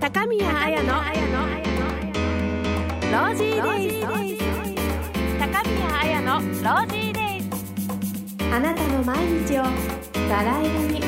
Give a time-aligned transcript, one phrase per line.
[0.00, 4.00] 高宮綾のロージーデイズ
[5.38, 7.50] 高宮綾のロージーデイズ
[8.50, 9.62] あなたの毎日を
[10.30, 11.00] バラ色に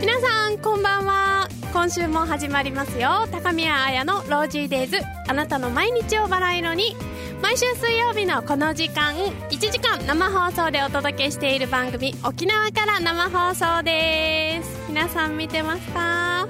[0.00, 1.48] 皆さんこんばんは。
[1.72, 3.26] 今週も始まりますよ。
[3.32, 4.98] 高宮綾のロージーデイズ。
[5.26, 6.94] あなたの毎日をバラ色に。
[7.42, 14.86] 毎週水曜日のこの時間1時間生放送でお届けしている番組沖縄から生放送です。
[14.88, 16.48] 皆さん見てますか、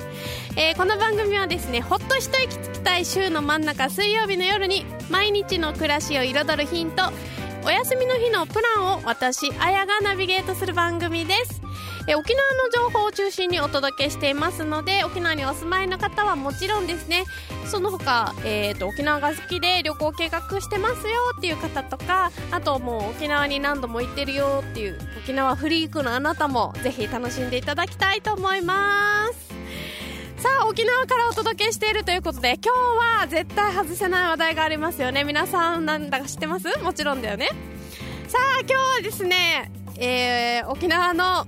[0.56, 7.02] えーこの番組はですねほっと一息つきたい週の真ん中水曜日の夜に毎日の暮らしを彩るヒント
[7.64, 11.65] お休みの日のプランを私あやがナビゲートする番組です。
[12.08, 17.24] え沖縄の情報を中心にお届けしていますので沖縄にお住まいの方はもちろんですね。
[17.66, 29.46] その他、えー、と沖縄が好きで旅行計画してますよっていう方とかあともう沖縄に何度も行ってるよっていう沖縄フリークのあなたもぜひ楽しんでいただきたいと思います。
[30.38, 35.24] さあ沖縄からお届けしているということで今日は絶対外せない話題がありますよね。
[35.24, 36.78] 皆さんなんだか知ってます？
[36.78, 37.48] もちろんだよね。
[38.28, 41.46] さあ今日はですね、えー沖縄の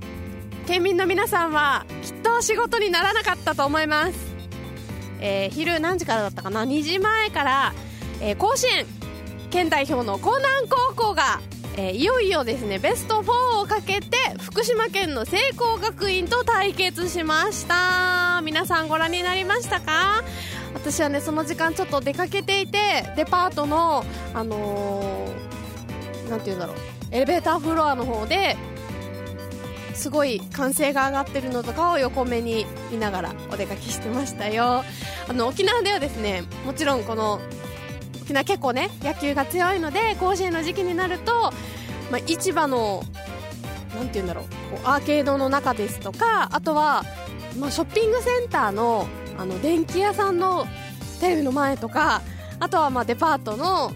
[0.69, 4.19] 県民の皆さんはきっと仕事にならなかったと思います、
[5.19, 7.73] えー昼何時からだったかな？2時前から、
[8.21, 8.85] えー甲子園
[9.49, 11.41] 県代表の江南高校が、
[11.79, 18.43] えーいよいよですねベスト4をかけて福島県の聖光学院と対決しました。
[18.45, 20.23] 皆さんご覧になりましたか？
[20.75, 22.79] 私はねその時間ちょっと出かけていて
[23.17, 26.77] デパートのあのーなんて言うんだろう
[27.11, 28.55] エレベーターフロアの方で
[29.99, 34.85] すごい歓声が上がってるのとかを横目に見ながらお出かけしてましたよ。
[35.29, 37.41] あの沖縄ではですねもちろんこの
[38.23, 41.53] 沖縄結構ね野球が強いので甲子園の時期になると、
[42.13, 43.03] まあ、市場の
[43.97, 44.45] なんて言うんだろう
[44.77, 47.05] こうアーケードの中ですとかあとは、
[47.59, 50.67] まあ、ショッピングセンターのあの電気屋さんの
[51.21, 52.23] テレビの前とか
[52.61, 53.93] あとはまあデパートの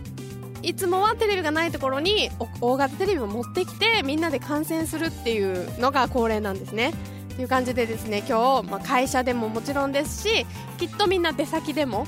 [0.62, 2.30] いつもはテレビがないところに
[2.60, 6.92] 大型テレビを持ってきてみんなで観戦するっていうのが恒例なんですね。
[7.34, 10.46] という感じでですね今日、まあ、会社でももちろんですし
[10.78, 12.06] きっとみんな出先でも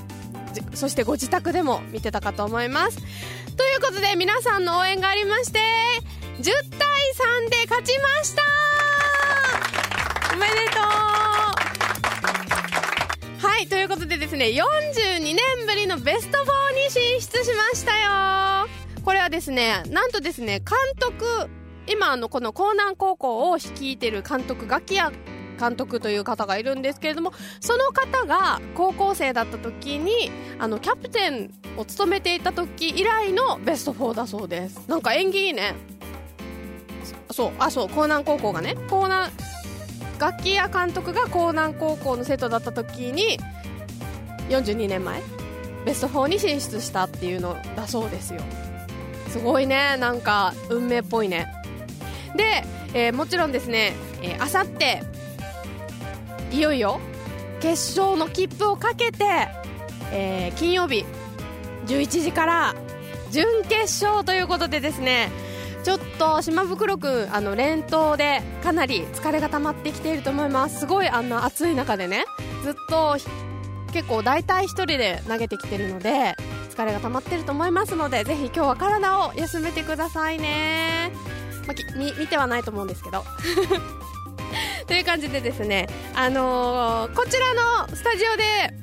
[0.74, 2.98] そしてご自宅でも見てたかと思います。
[3.56, 5.60] ということで皆さんの応援がありまして
[6.38, 6.88] 10対
[7.46, 8.42] 3で勝ちました
[10.34, 10.80] おめでと
[11.50, 11.53] う
[13.54, 16.42] はい、ということでですね、42年ぶりのベスト4
[16.74, 18.68] に進出しましたよ
[19.04, 21.24] これはですね、なんとですね、監督、
[21.86, 25.12] 今あの、この江南高校を率いてる監督、ガキヤ
[25.60, 34.82] 監督という方がいるんですけれども、その方が高校生だった時に、あの、キャプテンを務めていた時以来のベスト4だそうです。
[34.88, 35.76] なんか縁起いいね。
[37.30, 39.32] そう、あ、そう、江南高校がね、江南、
[40.18, 43.38] 楽器屋監督が江南高校の生徒だった時に
[44.48, 45.22] 42年前
[45.84, 48.40] ベスト4に進出したっていうのだそうですよ。
[49.28, 51.52] すごいねなんか運命っぽいね。
[52.36, 52.64] で、
[52.94, 53.94] えーもちろんですね
[54.38, 55.02] あさって
[56.52, 57.00] いよいよ
[57.60, 59.24] 決勝の切符をかけて、
[60.12, 61.04] えー金曜日
[61.86, 62.74] 11時から
[63.30, 65.30] 準決勝ということでですね
[65.84, 70.80] ちょっと島袋くんあの連投でかなり疲れが溜まってきていると思います。
[70.80, 72.24] すごいあの暑い中でね。
[72.62, 73.16] ずっと
[73.92, 76.34] 結構大体1人で投げてきてるので
[76.70, 81.12] 疲れが溜まってると思いますのでぜひ今日は体を休めてくださいね、
[81.66, 83.22] まあきみ見てはないと思うんですけど。
[84.88, 88.74] という感じでですねあのーこちらのスタジオで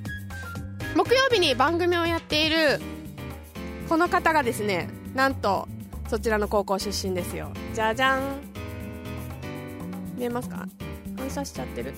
[0.95, 2.79] 木曜日に番組をやっている
[3.87, 5.67] この方がですねなんと
[6.11, 7.51] そちらの高校出身ですよ。
[7.73, 8.41] じゃじゃん。
[10.17, 10.67] 見えますか？
[11.15, 11.93] 反射しちゃってる。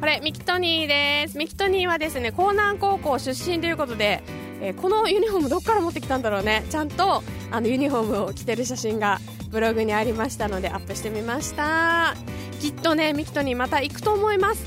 [0.00, 1.36] これミキトニーです。
[1.36, 4.22] ミキトニーはですね江南高校出身ということで、
[4.62, 6.64] えーこのユニフォームどっから持ってきたんだろうね。
[6.70, 9.20] ちゃんとあのユニフォームを着てる写真が
[9.50, 12.14] ブログにありましたのでアップしてみました。
[12.62, 14.64] きっとねミキトニーまた行くと思います。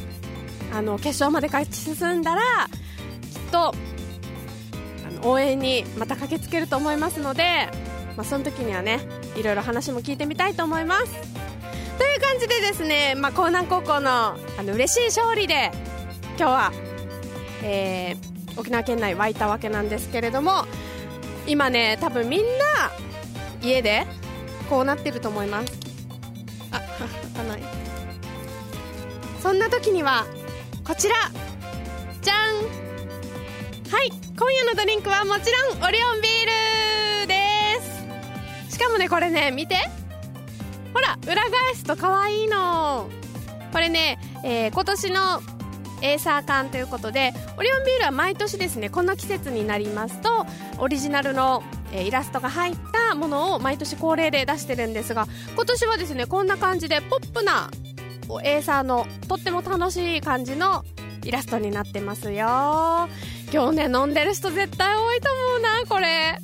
[0.72, 2.42] あの決勝まで勝ち進んだら
[3.24, 3.74] きっと
[5.08, 7.72] あの応援にまた駆けつけると思いますので、
[8.20, 9.00] まあ、その時にはね
[9.38, 11.06] いろいろ話も聞いてみたいと思います。
[11.98, 15.72] という感じでですね、まあ、江南高校のあの嬉しい勝利で
[16.38, 16.72] 今日は、
[17.64, 20.66] えー沖縄県内湧いたわけなんですけれども
[21.48, 22.46] 今ね多分みんな
[23.62, 24.06] 家で
[24.70, 25.80] こうなってると思います。
[26.72, 26.82] あ
[27.34, 27.64] 開かない。
[29.42, 30.26] そんな時には
[30.84, 31.16] こちら。
[32.22, 32.38] じゃん。
[33.90, 34.12] はい。
[34.38, 37.39] 今夜のドリンクはもちろんオリオンビールです。
[38.80, 39.76] しかもねこれね見て。
[40.94, 43.10] ほら裏返すと可愛いの。
[43.74, 45.42] これね、えー、今年の
[46.02, 50.46] エーサー缶ということでオリオンビールは毎年ですねこの季節になりますと
[50.78, 51.62] オリジナルの
[51.92, 52.78] えイラストが入っ
[53.10, 57.70] たものを毎年恒例で出してるんですが今年はですねこんな感じでポップな
[58.44, 60.86] エーサーのとっても楽しい感じの
[61.26, 63.10] イラストになってますよ。
[63.52, 66.38] 今日ね飲んでる人絶対多いと思うなこれ。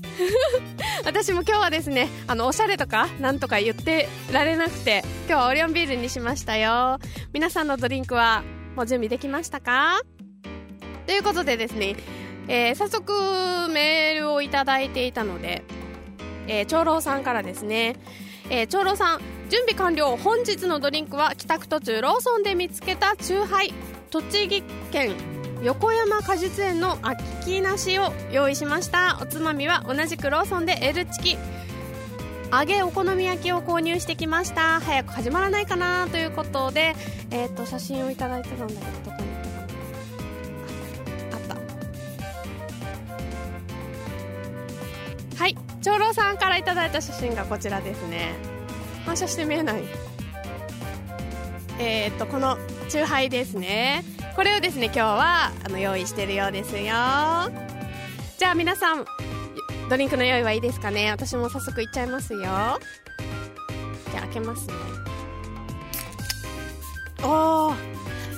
[1.06, 7.00] 私も今日はですねあのおしゃれとかなんとか言ってられなくて今日はオリオンビールにしましたよ。
[7.34, 8.44] 皆さんのドリンクは
[8.76, 10.02] もう準備できましたか？
[11.06, 11.96] ということでですね、
[12.48, 13.14] えー、早速
[13.70, 15.64] メールをいただいていたので、
[16.48, 17.96] えー、長老さんからですね、
[18.50, 20.18] えー、長老さん準備完了。
[20.18, 23.74] 本日のドリンクは帰宅途中ローソンで見つけたチューハイ
[24.10, 25.14] 栃木県
[25.62, 29.20] 横山果実園の秋きなしを用意しました。
[29.22, 31.38] おつまみは同じくローソンで L チキ。
[32.52, 34.80] 揚げお好み焼きを購入してきました。
[34.80, 36.96] 早く始まらないかなということで、
[37.32, 38.82] えーと、写真をいただいてたんだけど
[39.12, 39.28] どこに
[41.34, 41.40] あっ
[45.38, 45.38] た。
[45.38, 45.58] はい。
[45.82, 48.36] 長老さんからいただいた写真がこちらですね。
[49.06, 49.84] 反射して見えない。
[51.80, 52.58] えっ、ー、とこの
[52.90, 54.04] チューハイですね。
[54.36, 56.84] これをですね今日はあの用意してるようですよ。
[58.38, 59.06] じゃあ皆さん
[59.90, 61.10] ドリンクの用意はいいですかね？
[61.12, 62.40] 私も早速いっちゃいますよ。
[62.40, 62.60] じゃ
[64.18, 64.74] あ開けますね。
[67.24, 67.76] おー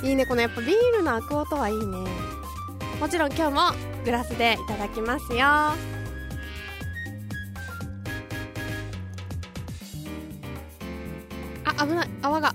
[0.07, 0.25] いいね。
[0.27, 1.83] このやっぱビールの開く音はいいね。
[2.99, 3.71] もちろん今日も
[4.05, 5.45] グラスでいただきますよ。
[5.45, 5.75] あ
[11.79, 12.09] 危ない。
[12.21, 12.53] 泡が。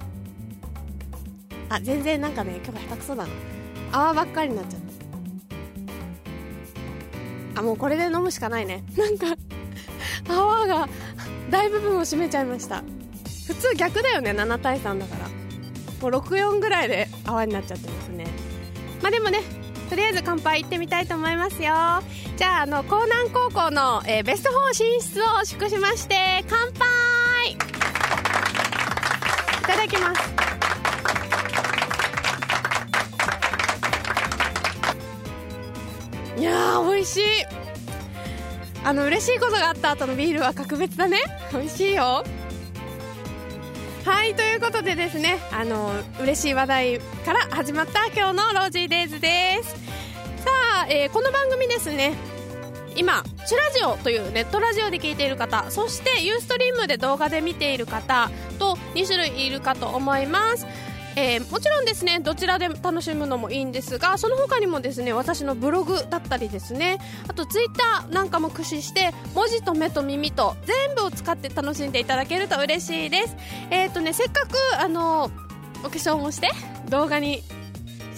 [1.72, 3.30] あ全然なんかね今日下手くそだな。
[3.92, 4.80] 泡ばっかりになっちゃっ
[7.54, 7.60] た。
[7.60, 8.84] あもうこれで飲むしかないね。
[8.96, 9.26] なんか
[10.28, 10.88] 泡が
[11.50, 12.82] 大部分を占めちゃいました。
[13.46, 15.28] 普通逆だよね7対3だから。
[16.02, 18.26] もう64ぐらいで泡になっちゃってますね。
[19.00, 19.40] まあでもね
[19.88, 22.02] とりあえず乾杯行ってみたいと思いますよ。
[22.36, 27.52] じゃああの江南高校の、えー、ベスト4進出を祝しまして乾杯!
[27.52, 27.56] い
[29.64, 30.51] ただきます。
[36.42, 37.22] いやー美味しい。
[38.82, 41.18] あの嬉しいことがあった後のビールは格別だね。
[41.54, 42.24] 美味しいよ。
[44.04, 49.70] はいということでですねあの嬉しい話題から始まった今日のロージーデイズです。
[50.44, 50.50] さ
[50.80, 52.14] あ、えー、この番組ですね
[52.96, 60.66] 今チュラジオというネットラジオで聞いている方そしてユーストリームで動画で見ている方と2種類いるかと思います。
[61.16, 66.98] えー、もちろんですねどちらで楽しむのもいいんですがその他にもですね私のブログだったりですね
[67.28, 73.36] あとツイッターなんかも駆使して文字と目と耳と全部を使って楽しんでいただけると嬉しいです。
[73.70, 75.30] えっ、ー、とねせっかくあの
[75.84, 76.50] お化粧もして
[76.88, 77.42] 動画に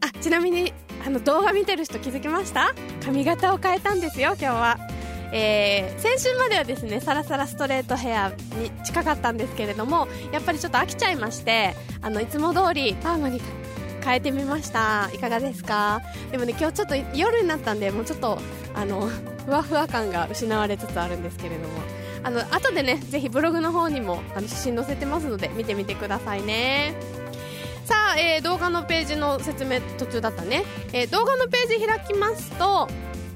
[0.01, 0.73] あ、ちなみに、
[1.05, 2.73] あの動画見てる人気づきました？
[3.05, 4.79] 髪型を変えたんですよ、今日は。
[5.37, 13.41] えー、先週まではですねサラサラストレートヘアに近かったんですけれどもやっぱりちょっと飽きちゃいましてあのいつも通りパーマに
[14.05, 15.11] 変えてみました。
[15.13, 16.03] いかがですか？
[16.31, 18.39] でもね今日ちょっと夜になったんでもうちょっと
[18.75, 19.09] あの
[19.45, 21.81] ふわふわ感が失われつつあるんですけれども。
[22.23, 26.95] あの後でねぜひブログの方にもあの写真載せてますので見てみてくださいね。
[27.85, 30.65] さあ、えー、動画のページの説明途中だったね、
[30.95, 32.89] えー、動画のページ開きますと、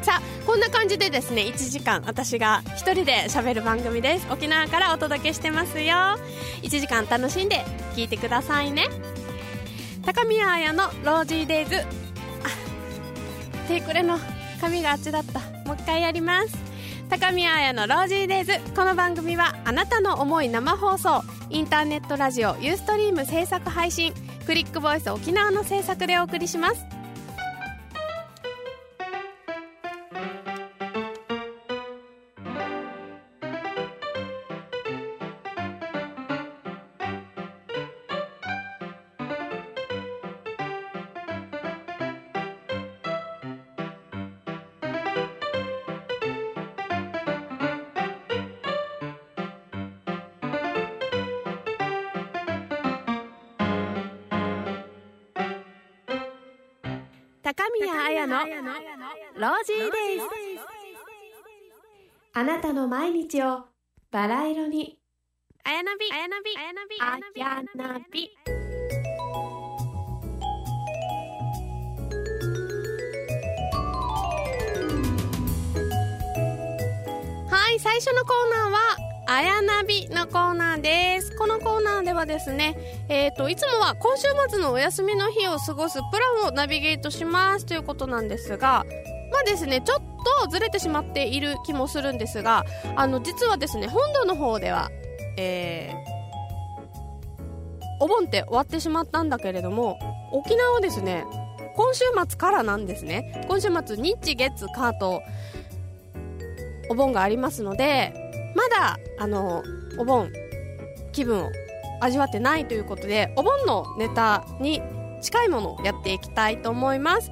[0.02, 4.26] さあこんな感じでですね1時間私が1人で喋る番組です。
[4.30, 5.94] 沖縄からお届けしてますよ。
[6.62, 8.88] 1時間楽しんで聞いてくださいね。
[10.04, 11.76] 高宮彩のロージーデイズ。
[11.76, 11.82] あ
[13.68, 14.18] テイクレの
[14.62, 15.40] 髪があっちだった。
[15.66, 16.56] もう一回やります。
[17.10, 18.52] 高宮彩のロージーデイズ。
[18.76, 21.24] この番組はあなたの思い生放送。
[21.50, 24.14] インターネットラジオユーストリーム制作配信。
[24.46, 27.01] クリックボイス沖縄の制作でお送りします。
[57.42, 60.26] 高宮彩のロージーデイズ
[62.34, 63.64] あなたの毎日を
[64.12, 64.96] バラ色に。
[65.64, 66.86] あやなびあやなびあやな
[67.34, 68.30] びあやなび。
[77.50, 79.01] はい最初のコーナーは
[79.34, 81.34] あやなびのコーナーです。
[81.38, 82.76] このコーナーではですね
[83.08, 88.84] えー、といつもは今週末のお休みの日を過ごすプランをナビゲートしますということなんですが
[89.32, 89.98] まあですねちょっ
[90.42, 94.90] とずれてしまっている気もするんですがあの実はですね本土の方では
[95.38, 96.12] えー
[98.00, 99.98] お盆って終わってしまったんだけれども
[100.32, 101.24] 沖縄はですね
[101.74, 103.46] 今週末からなんですね。
[103.48, 105.22] 今週末日月火と
[106.90, 108.21] お盆がありますので
[108.70, 109.62] まだあの
[109.98, 110.30] お盆
[111.12, 111.50] 気分を
[112.00, 114.82] 味わってないということでお盆のネタに
[115.20, 117.30] 近いものをやっていきたいと思います、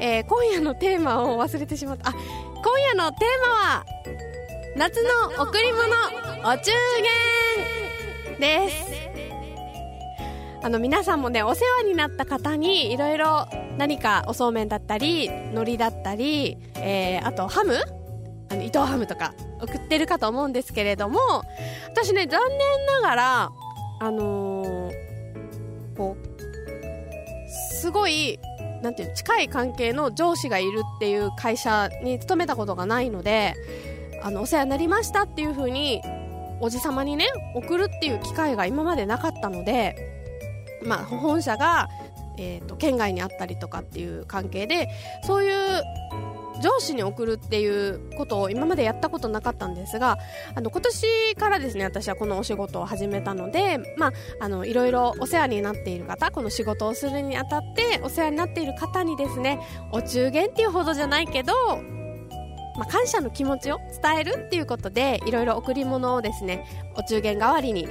[0.00, 2.10] えー今夜のテーマを忘れてしまった。
[2.10, 3.86] あ今夜のテーマは
[4.76, 5.84] 夏の贈り物
[6.40, 6.70] お中
[8.36, 8.92] 元です。
[10.62, 13.46] あの皆さんもねお世話になった方にいろいろ
[13.78, 17.78] 何かおそうめんだったり海苔だったり、えーあとハム
[18.48, 21.18] あの伊藤ハムとか送ってるかと思うんですけれども
[21.88, 23.52] 私ね残念ながら
[24.00, 25.06] あのー
[25.96, 28.38] こうすごい
[28.82, 33.54] なんていう近い関係の上司がいるっていう会社に勤めたことがないので
[34.22, 36.02] あのお世話になりましたっていう風に
[36.60, 39.96] おじさまにね送るっていう機会が今までなかったので、
[40.82, 41.88] まあ、本社が、
[42.38, 44.88] えー、と県外にあったりとかっていう関係で
[45.24, 45.82] そういう
[46.62, 50.18] 上司に送るっていうことを今までやったことなかったんですが
[50.54, 59.60] あの今年からですね私はこのお仕事を始めたので、まあ、あのいろいろお世話になっている方この仕事をするにあたってお世話になっている方にですね
[59.92, 61.52] お中元っていうほどじゃないけど
[62.76, 67.88] まあ、感謝の気持ちを伝えるっていうことでいろいろ贈り物をですねお中元代わりに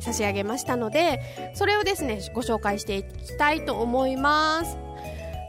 [0.00, 1.20] 差し上げましたので
[1.54, 4.89] それをですねご紹介していきたいと思います。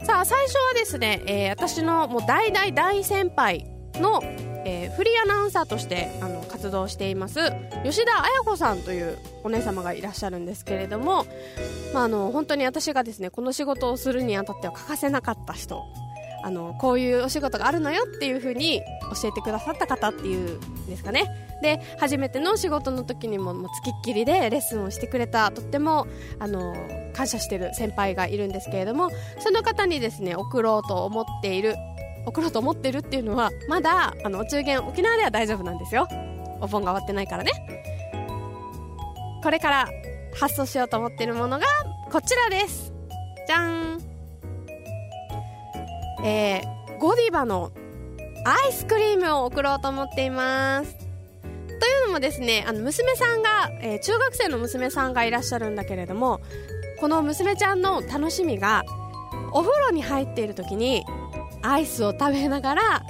[0.04, 4.20] さあ最初はですね、えー私のもう大大大先輩の、
[4.64, 7.38] えーフリーアナウンサーとしてあの活動しています
[7.84, 11.24] 吉田綾子さんというお姉様がいらっしゃるんですけれども、
[11.94, 15.82] まあ、あの本当に私がですねこの仕事をするにあたっては欠かせなかった人
[16.42, 18.80] あのこういうお仕事があるのよっていう風に
[19.22, 21.26] 教えてくださった方っていうんですかね。
[21.62, 26.06] で初めての仕事の時にももうつきっきりでレッスンをしてくれたとっても
[26.40, 26.74] あの
[27.14, 31.76] 感謝してる先輩がいるんですけれどもその方にですね送ろうと思っている
[32.26, 36.08] 送ろうと思ってるっていうのはまだあのお中元沖縄では大丈夫なんですよ。
[36.60, 37.52] お盆が終わってないからね。
[39.42, 39.88] これから
[40.34, 41.66] 発送しようと思ってるものが
[42.10, 42.92] こちらです。
[43.46, 44.11] じゃん。
[46.22, 47.72] えー、ゴディバの
[48.44, 50.96] アイスクリームを送ろうと思っています。
[51.80, 56.40] というのもですねあの娘さんが、えー中学生の娘さんがいらっしゃるんだけれども
[57.00, 58.84] この娘ちゃんの楽しみが
[59.52, 61.04] お風呂に入っている時に
[61.62, 63.02] アイスを食べながら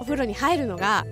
[0.00, 1.06] お風呂に入るのが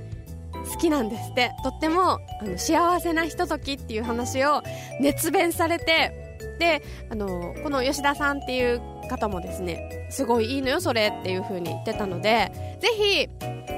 [0.71, 1.53] 好きなんですって。
[1.63, 4.63] とってもあの幸せなひとときっていう話を
[5.01, 13.29] 熱弁されてであのこの吉田さんっていう方もですねすごいいいのよそれっていう風に言ってたのでぜひ、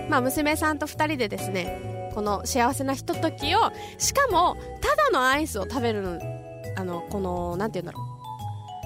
[0.09, 6.21] まあ、娘さんと2人でですねこの幸せなひとときをしかもただのアイスを食べるの
[6.77, 8.21] あのこのなんて言うんだろう。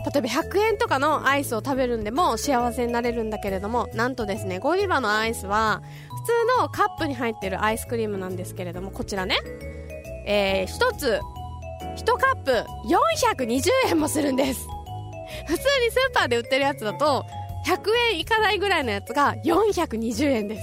[0.04, 9.38] 例えば100円とかのアイスを食べるんでも幸せになれるんだけれどもなんとですねゴディバのアイスは普通のカップに入ってるアイスクリームなんですけれどもこちらね、
[10.26, 11.20] えー、1つ
[11.96, 14.73] 1カップ420円もするんです。
[15.46, 17.24] 普通にスーパーで売ってるやつだと
[17.66, 20.62] 100円いかないぐらいのやつが420円です。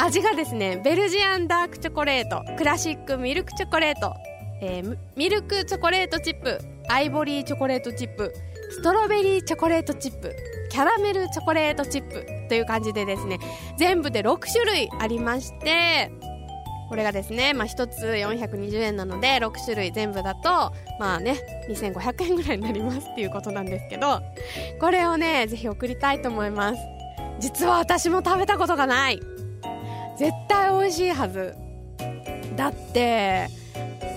[0.00, 4.14] 味がですねベルジアンダークチョコレートクラシックミルクチョコレート、
[4.62, 8.32] えー、ミルクチョコレートチップアイボリーチョコレートチップ
[8.70, 10.34] ストロベリーチョコレートチップ
[10.70, 13.40] キャラメルチョコレートチップという感じでですね
[13.76, 16.12] 全部で6種類ありまして
[16.88, 24.22] これがですね、まあ、1つ420円なので6種類全部だとまあね2500円ぐらいになりますっていうことなんですけど
[24.80, 26.80] これをねぜひ送りたいと思います。
[27.40, 29.20] 実は私も食べたことがない。
[30.18, 31.54] 絶対美味しいはず。
[32.56, 33.48] だって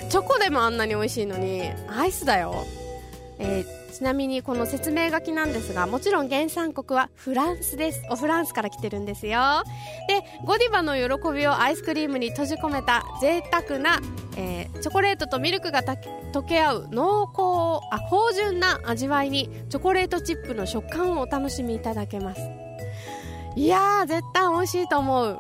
[0.10, 2.56] チョコでもあんなに美味しいのにアイスだよ。
[3.38, 8.02] えーちなみにこの説明書きなんですがもちろん原産国はフランスです。
[8.10, 9.64] おフランスから来てるんですよ。
[10.08, 14.00] でゴディバの喜びをアイスクリームに閉じ込めた贅沢な、
[14.38, 22.42] えー、チョコレートとミルクが溶け合う濃厚あ芳醇な味わいにチョコレートチップの食感をお楽しみいただけます。
[23.56, 25.40] いやー絶対美味しいと思う。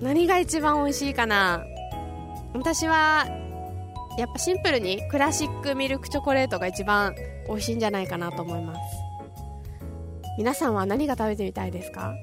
[0.00, 1.64] 何が一番美味しいかな。
[2.54, 3.26] 私は
[4.18, 7.14] やっぱシンプルにクラシックミルクチョコレートが一番
[7.48, 8.80] 美味しいんじゃないかなと思います。
[10.38, 12.14] 皆さんは何が食べてみたいですか？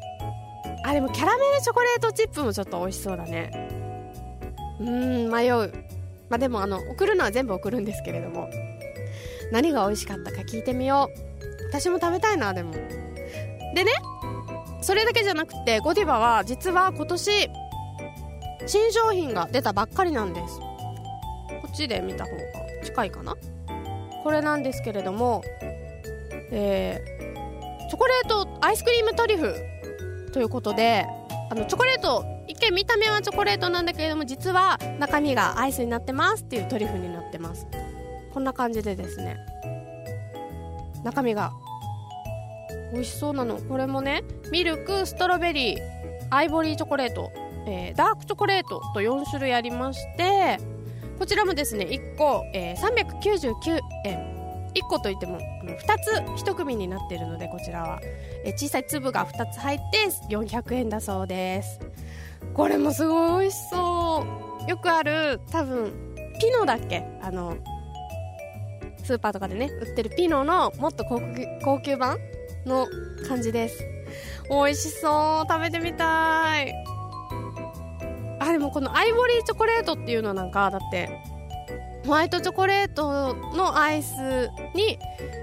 [0.84, 3.52] あでもキャラメルチョコレートチップもちょっと美味しそうだね。
[4.80, 5.74] うん迷う。
[6.30, 8.50] まあでもあの送るのは全部送るんですけれども。
[9.52, 11.68] 何が美味しかったか聞いてみよう。
[11.70, 12.72] 私も食べたいなでも。
[13.76, 13.92] でね
[14.82, 17.50] それだけじゃなくてゴディバは実は今年
[18.66, 20.60] 新商品が出たばっかりなんです。
[21.72, 22.42] っちで見た方が
[22.84, 23.36] 近いかな？
[24.24, 25.42] これなんですけれども、
[26.52, 31.06] えー、チョコレートアイスクリームトリュフということで
[31.50, 37.66] あのチョコレート一見見た目はチョコレートなんだけれども実は中身がアイスになってますっていうトリュフになってます。
[38.34, 39.38] こんな感じでですね。
[41.04, 41.52] 中身が
[42.94, 43.58] 美味しそうなの。
[43.58, 45.80] これもねミルクストロベリー
[46.30, 47.32] アイボリーチョコレート、
[47.68, 50.60] えー、ダークチョコレートと4種類ありまして
[51.22, 54.18] こちらもですね1個、えー、399円。
[54.74, 55.78] 1個といっても2
[56.36, 58.00] つ1組になっているのでこちらは、
[58.44, 61.80] えー、小さい粒が2つ入って400円だそうです。
[62.56, 64.26] これもすごい美味しそ
[64.66, 64.68] う。
[64.68, 65.94] よくある多分
[66.40, 67.04] ピノだっけ？
[67.22, 67.56] あの
[69.04, 71.20] スーパーとかでね売ってるピノのもっと高
[71.82, 72.18] 級版
[72.66, 72.88] の
[73.28, 73.78] 感じです。
[74.50, 75.48] 美味しそう。
[75.48, 76.91] 食べてみたい。
[78.42, 81.10] あでもこのアイボリーチョコレートっていうのなんかだって
[82.06, 84.98] ホワイトチョコレートのアイスに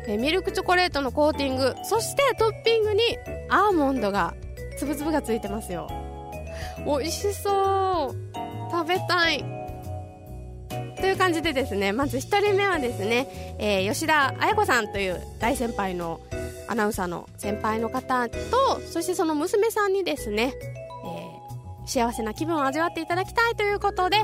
[0.09, 3.01] えミルクチョコレートのコーティングそしてトッピングに
[3.49, 4.35] アーモンドが
[4.77, 5.89] つぶつぶがついてますよ。
[6.85, 8.71] 美味しそう。
[8.71, 9.45] 食べたい。
[11.01, 16.21] という感じでですねまず1人目はですね、えー、吉田彩子さんという大先輩の
[16.67, 20.55] アナウンサーの先輩の方とそしてその娘さんにですね
[21.89, 24.19] 幸せな気分を味わっていただきたいということで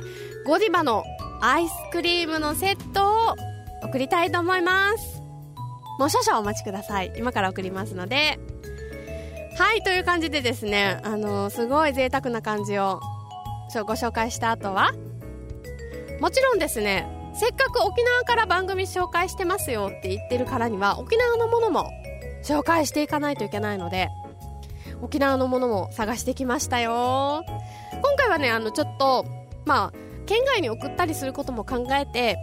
[0.47, 1.05] ゴディバの
[1.41, 3.35] アイスクリームのセットを
[3.83, 5.23] 送りたいと思います。
[5.99, 7.13] もう少々お待ちください。
[7.17, 8.39] 今から送りますので。
[9.57, 13.01] はいという感じでですねあのすごい贅沢な感じを
[13.87, 14.93] ご紹介した後は
[16.21, 21.89] もちろんですねせっかく沖縄から番組紹介してますよって言ってるからには沖縄のものも
[22.45, 24.09] 紹介していかないといけないので
[25.05, 27.45] 沖縄のものも探してきましたよ。
[27.93, 29.27] 今回はねあのちょっと
[29.67, 29.93] まあ
[30.25, 32.39] 県外に送ったりすることも考えて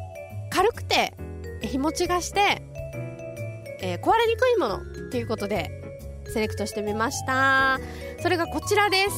[0.52, 1.13] 軽くて
[1.62, 2.62] 日持ちがして、
[3.82, 5.71] えー、壊れにくいものっていうことで
[6.32, 7.80] セレクトしてみました。
[8.21, 9.12] それがこちらです。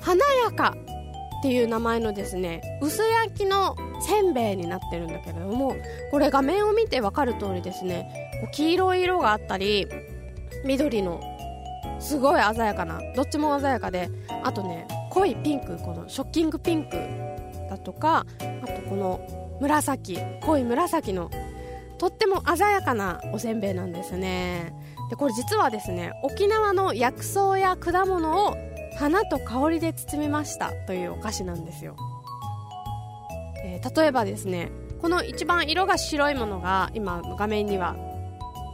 [0.00, 0.74] 華やか
[1.40, 5.76] っていう名前のですね薄焼きのせんべいになってるんだけれども
[6.10, 8.08] これ画面を見て分かる通りですね
[8.52, 9.86] 黄色い色があったり
[10.64, 11.20] 緑の
[12.00, 14.10] すごい鮮やかなどっちも鮮やかで
[14.42, 16.96] あとね濃いピンクこのショッキングピンク
[17.70, 18.26] だとか
[18.62, 21.30] あとこの紫濃い紫の
[21.98, 24.74] とっても鮮やかなおせんべいなんですね。
[25.08, 28.56] でこれ実はですね沖縄の薬草や果物を
[28.98, 31.96] 花と香りで包みましたというお菓子なんですよ、
[33.64, 37.96] えー、例えばですねこの一番色が白いものが今画面には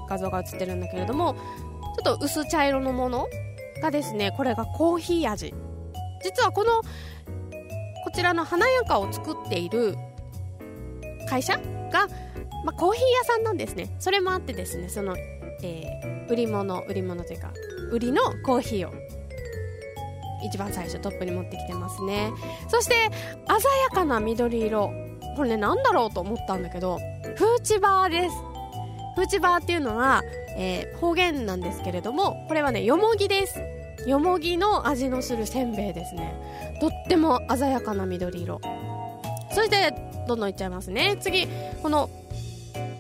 [0.09, 1.37] 画像が映ってるんだけれども
[1.97, 3.29] ちょっと薄茶色のもの
[3.83, 5.55] がですねこれがコーヒー味。
[6.23, 6.83] 実はこの
[8.05, 9.97] こちらの華やかを作っている
[11.29, 12.07] 会社が、
[12.65, 13.95] まあ、コーヒー屋さんなんですね。
[13.99, 15.17] それもあってですねその、
[15.63, 17.53] えー、売り物売り物というか
[17.91, 18.93] 売りのコーヒーを
[20.45, 22.33] 一番最初トップに持ってきてますね。
[22.69, 24.91] そして鮮やかな緑色。
[25.37, 26.99] これね何だろうと思ったんだけど
[27.37, 28.35] フーチバーです。
[29.15, 30.23] フーチバーっていうのは、
[30.57, 33.61] えー、方言なんですけれどもこれはねよもぎです。
[34.07, 36.35] よもぎの味のするせんべいですね。
[36.81, 38.61] とっても鮮やかな緑色。
[39.53, 39.95] そして
[40.27, 41.17] どんどんいっちゃいますね。
[41.21, 41.47] 次
[41.83, 42.11] この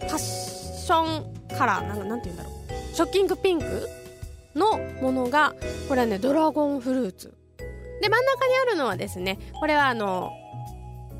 [0.00, 1.88] パッションカラー。
[1.88, 2.94] なんなんて言うんだろう。
[2.94, 3.88] ショッキングピンク
[4.54, 5.54] のものが
[5.88, 7.34] これはねドラゴンフルーツ。
[8.00, 10.32] で真ん中にあるのはですねこれはあの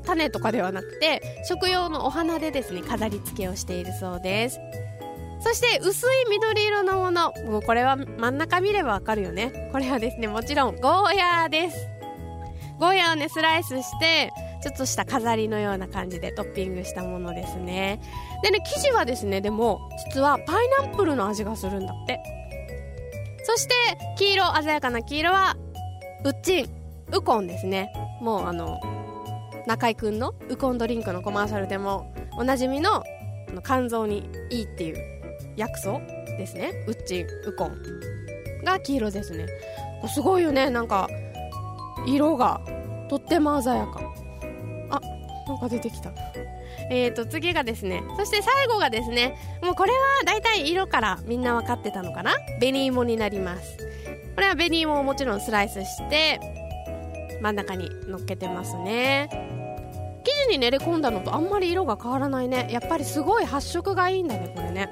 [0.05, 4.59] 種とかではなくて食用のお花でですね飾り付けをしているそうです。
[5.43, 7.33] そして薄い緑色のもの。
[7.45, 9.69] もうこれは真ん中見ればわかるよね。
[9.73, 11.77] これはですねもちろんゴーヤーです。
[12.79, 14.31] ゴーヤーをねスライスして
[14.63, 18.01] ちょっとした飾りのような感じでトッピングしたものですね。
[18.41, 22.19] でね生地はですねでも実はパイナップルの味がするんだって。
[23.43, 23.73] そして
[24.17, 25.57] 黄色鮮やかな黄色は
[26.23, 26.69] ウッチン
[27.11, 27.91] ウコンですね。
[28.21, 28.79] もうあの
[29.67, 33.03] 中居君のウコンドリンクのコマーシャルでもおなじみの
[33.65, 35.22] 肝臓にいいっていう
[35.55, 35.99] 薬草
[36.37, 36.71] ですね。
[36.87, 37.75] ウッチンウコン
[38.63, 39.45] が黄色ですね。
[40.13, 40.69] すごいよね。
[40.69, 41.09] なんか
[42.07, 42.61] 色が
[43.09, 44.01] とっても鮮やか。
[44.89, 44.99] あ
[45.47, 46.11] なんか出てきた。
[46.89, 48.03] えーと次がですね。
[48.17, 49.35] そして最後がですね。
[49.61, 52.33] もうこれはだいたい色からみんな分かってたのかな？
[52.59, 53.77] 紅芋になります。
[54.35, 56.39] これは紅芋をもちろんスライスして
[57.41, 59.29] 真ん中に乗っけてますね。
[60.25, 62.67] 生地に練り込んだのとあんまり色が変わらないね。
[62.71, 64.89] やっぱりすごい発色がいいんだねこれね。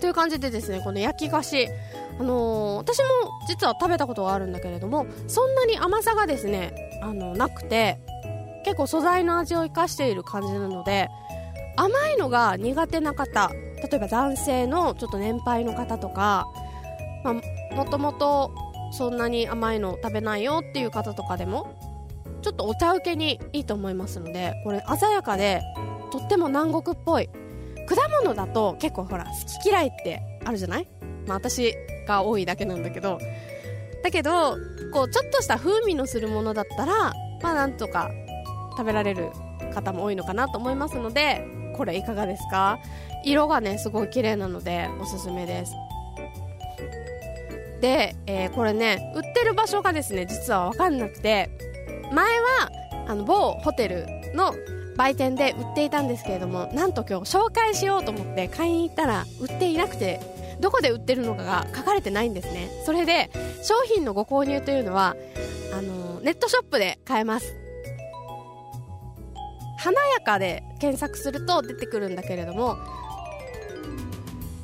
[0.00, 1.68] という感じでですねこの焼き菓子。
[2.20, 3.04] あのー、私も
[3.46, 8.00] 実は食べたことがあるんだけれどもそんなに甘さがですねあのなくて
[8.64, 11.08] 結構素材の味を生かしている感じなので
[11.76, 16.46] 甘いのが苦手な方例えば男性のちょっと年配の方とか、
[17.22, 18.52] まあ、もともと
[18.92, 21.76] そんなに甘いの食べないよっていう方とかでも
[22.42, 25.62] ちょっとお茶受けにいいと思いますのでこれ鮮やかで
[26.10, 27.28] とっても南国っぽい
[27.88, 29.30] 果物だと結構ほら好
[29.62, 30.88] き嫌いってあるじゃない？
[31.26, 31.74] まあ私
[32.06, 33.18] が多いだけなんだけど。
[34.02, 34.56] だけど
[34.92, 38.10] こうちょっとした風味のするものだったらまあなんとか
[38.76, 39.30] 食べられる
[39.74, 41.44] 方も多いのかなと思いますので
[41.76, 42.78] これいかがですか？
[43.24, 45.72] 色がねすごい綺麗なのでおすすめです。
[47.80, 51.50] で、えー、これね売ってる場所がですね実は分かんなくて。
[52.10, 52.70] 前は
[53.06, 54.54] あの某ホテルの
[54.98, 60.20] 売店で売っていたんですけれどもなんと今日紹介しようと思って買いに行ったら売っていなくて
[60.60, 62.68] どこで売ってるのかが書かれてないんですね。
[62.84, 63.30] それで
[63.62, 65.14] 商品のご購入というのは
[65.72, 67.54] あのネットショップで買えます。
[69.78, 72.76] 華やかで検索すると出てくるんだけれども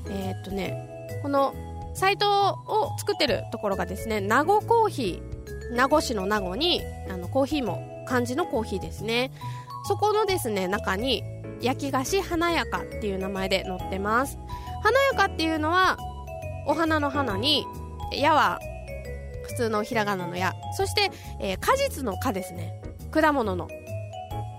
[0.09, 1.55] えー、っとねこの
[1.95, 9.31] サイトを作ってるところがですね名護コーヒー名護市の名護にあのコーヒーも漢字のコーヒーですね。
[9.87, 11.23] そこのですね中に
[11.61, 14.39] 焼き菓子華やかっていう名前で載ってます。
[14.83, 15.99] 華やかっていうのは
[16.67, 17.65] お花の花に
[18.13, 18.59] 矢は
[19.47, 20.53] 普通のひらがなの矢。
[20.77, 22.81] そして、えー、果実の果ですね。
[23.11, 23.69] 果物の。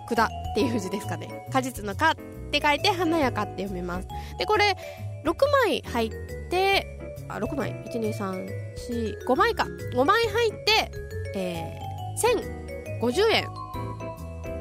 [0.08, 1.48] 果っていう字ですかね。
[1.52, 2.16] 果実の果っ
[2.52, 4.08] て書いて華やかって読みます。
[4.38, 4.78] でこれ
[5.26, 6.12] 6枚入っ
[6.50, 6.88] て
[7.28, 9.66] あ6枚？12345枚か。
[9.94, 10.92] 5枚入って、
[11.36, 13.48] えー、1050円。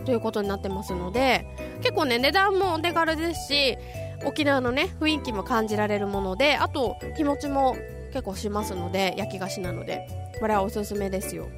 [0.04, 1.46] ということになってますので
[1.82, 3.78] 結構ね値段もお手軽ですし
[4.24, 7.76] 沖縄のね雰囲気も感じられるものであと日持ちも
[8.12, 10.06] 結構しますので焼き菓子なので
[10.38, 11.48] これはおすすめですよ。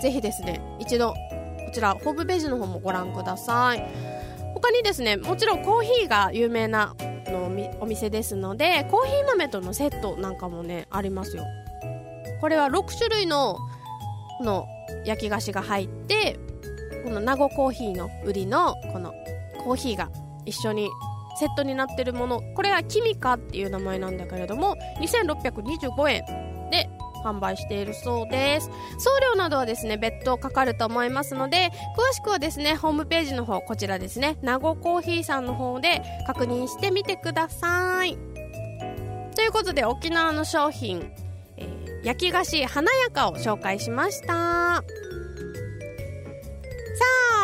[0.00, 1.16] ぜひですね一度こ
[1.72, 3.84] ちらホームページの方もご覧ください。
[4.54, 6.94] 他にですねもちろんコーヒーが有名な
[7.26, 11.44] のお店ですのでコーヒー豆とのセットなんかもねありますよ。
[12.40, 13.58] これは6種類の
[14.40, 14.66] の
[15.04, 16.38] 焼き菓子が入って
[17.02, 19.12] この名護コーヒーの売りのこの
[19.64, 20.10] コーヒーが
[20.44, 20.90] 一緒に
[21.38, 22.42] セットになってるもの。
[22.54, 26.24] これはキミカっていう名前なんだけれども2625円
[26.70, 26.88] で
[27.24, 28.70] 販売しているそうです。
[28.98, 38.18] 送料などはですね別途かかると思いますので詳しくはですねホームページの方こちらですね名護コーヒーさんの方で確認してみてください。
[39.34, 41.10] ということで沖縄の商品、
[41.56, 44.84] えー、焼き菓子華やかを紹介しました。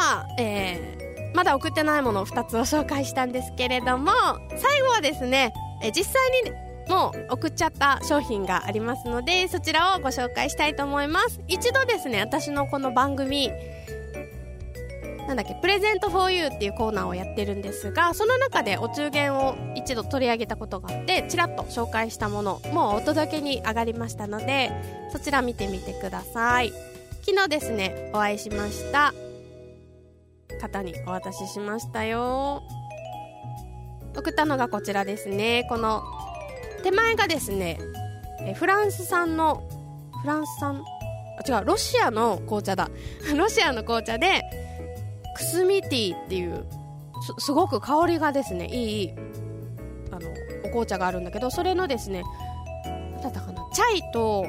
[0.00, 4.12] あ、えー、まだ送ってないものを2つを紹介したんですけれども
[4.56, 6.52] 最後はですねえ実際に
[6.88, 11.40] もう送っちゃった商品がありますのでそちらをご紹介したいと思います。
[11.46, 13.50] 一度ですね私のこの番組
[15.26, 24.72] なんだっけプレゼント for you っていうコーナーをやってるんですがその中でお中元を一度取り上げたことがあってちらっと紹介したものもうお届けに上がりましたので
[25.12, 26.72] そちら見てみてください。
[27.28, 29.12] 昨日ですねお会いしました
[30.58, 32.62] 方にお渡ししましたよ。
[34.16, 35.64] 送ったのがこちらですね。
[35.68, 36.02] この
[36.82, 37.78] 手前がですね
[38.40, 39.68] えフランス産の
[40.22, 40.82] フランス産？
[41.38, 42.90] あ違うロシアの紅茶だ。
[43.36, 44.42] ロシアの紅茶で
[45.36, 46.64] クスミティーっていう
[47.38, 49.12] すすごく香りがですねいい
[50.10, 50.28] あの
[50.64, 52.24] お紅茶があるんだけどそれのですね
[53.14, 54.46] 何だったかなチャイと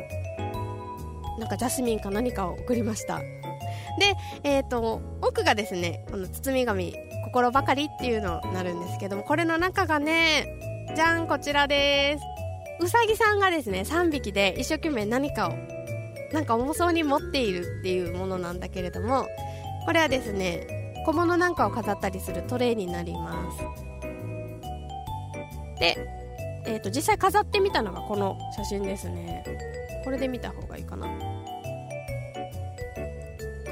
[1.38, 3.22] なんかジャスミンか何かを送りました。
[4.00, 10.48] でえっ、ー、と奥がですねこの包み紙心ばかりっていうのになるんですけどもこれの中がね
[10.96, 12.24] じゃんこちらです。
[12.82, 15.54] うさぎさんがですね3匹で一生懸命何かを
[16.34, 19.28] なんか重そうに持っているっていうものなんだけれども
[19.86, 23.90] これはですね小物なんかを飾ったりするトレイになります。
[25.80, 25.98] で、
[26.66, 29.44] えーと、実際飾ってみたのがこの写真ですね。
[30.04, 31.08] これで見た方がいいかな。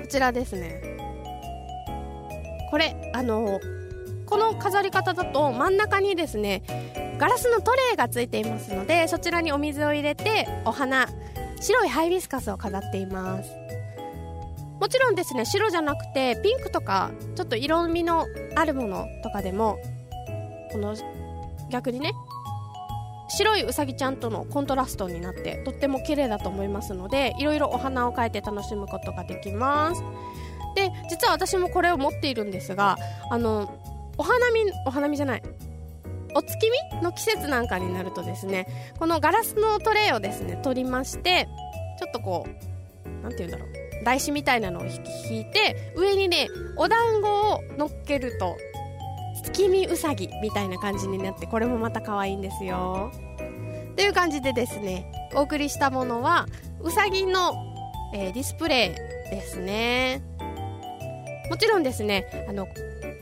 [0.08, 0.82] ちらですね。
[2.70, 3.60] これあの
[4.26, 6.64] この飾り方だと真ん中にですね
[7.18, 11.08] ガラスのトレイがついていますのでそちらにお水を入れてお花
[11.60, 13.52] 白いハイビスカスを飾っています。
[14.80, 19.80] もちろんですね白じゃなくてピンクとかちょっと色味のあるものとかでも
[20.72, 20.96] この
[21.72, 22.12] 逆にね
[23.38, 30.04] 白いうさぎちゃんとのコントラストになってとっても綺麗だと思いますのでいろいろお花を描いて楽しむことができます。
[30.76, 32.98] で実は私もこれを持っているんですが
[33.32, 33.80] あの
[34.18, 35.44] お花見お花見じゃない
[36.36, 38.68] お月見の季節なんかになるとですね
[39.00, 41.48] このガラスのトレイをですね取りまして
[42.00, 48.56] ちょっとこう何て言うんだろう台紙みたいなのを引いて上にねお団子を乗っけると
[49.44, 53.12] 月見うさぎみたいな感じになってこれもまた可愛いんですよ。
[53.98, 56.46] という感じでですねお送りしたものは
[56.82, 57.54] うさぎの、
[58.14, 60.22] えー、ディスプレイですね。
[61.50, 62.68] もちろんですねあの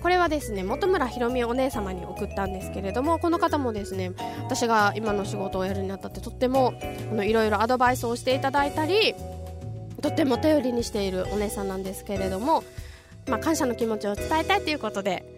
[0.01, 4.11] これはですね本村ひろみお姉様に送ったんですけれどもこの方もですね
[4.43, 6.73] 私が今の仕事をやるにあたってとっても
[7.11, 9.15] あのいろいろアドバイスをしていただいたり
[10.01, 12.63] とっても頼りにしているお姉さんなんですけれども、
[13.27, 15.34] まあ、感謝の気持ちを伝えたいということで、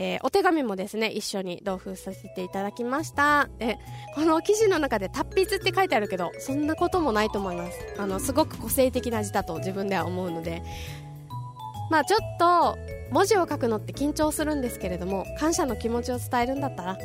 [0.00, 3.48] えー、お手紙もですね一緒に同封させていただきました。
[3.58, 3.78] で
[4.14, 7.76] この記事の中で達筆って書いてあるけどそんなこともないと思います。
[7.98, 10.62] あのすごく個性的な字だと自分では思うので。
[11.90, 12.76] まあちょっと
[13.10, 16.98] 文字を書くのって緊張するんですけれども感謝の気持ちを伝えるんだったら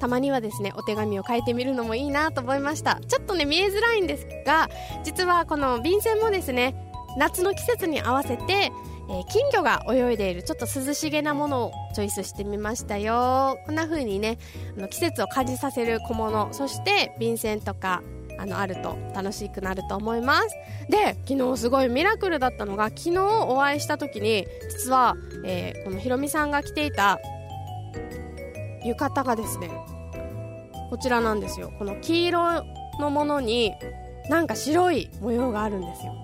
[0.00, 3.00] たまにはですねお手紙を書いてみるのもいいなと思いました。
[3.06, 4.70] ちょっとね見えづらいんですが
[5.04, 6.74] 実はこの便箋もですね
[7.18, 8.72] 夏の季節に合わせて
[9.10, 13.58] えー、金魚が泳いでいるちょっと涼しげなものをチョイスしてみましたよ。
[13.64, 14.38] こんな風にね
[14.76, 18.02] あの季節を感じさせる小物そして便箋とか
[18.38, 20.48] あのあると楽しくなると思います。
[20.88, 27.18] で昨日すごいミラクルだったのが昨日お会いした時に実は、えー、このひろみさんが着ていた
[28.84, 29.70] 浴衣がですね
[30.90, 31.72] こちらなんですよ。
[31.78, 32.62] この黄色
[33.00, 33.72] のものに
[34.28, 36.14] なんか白い模様があるんですよ。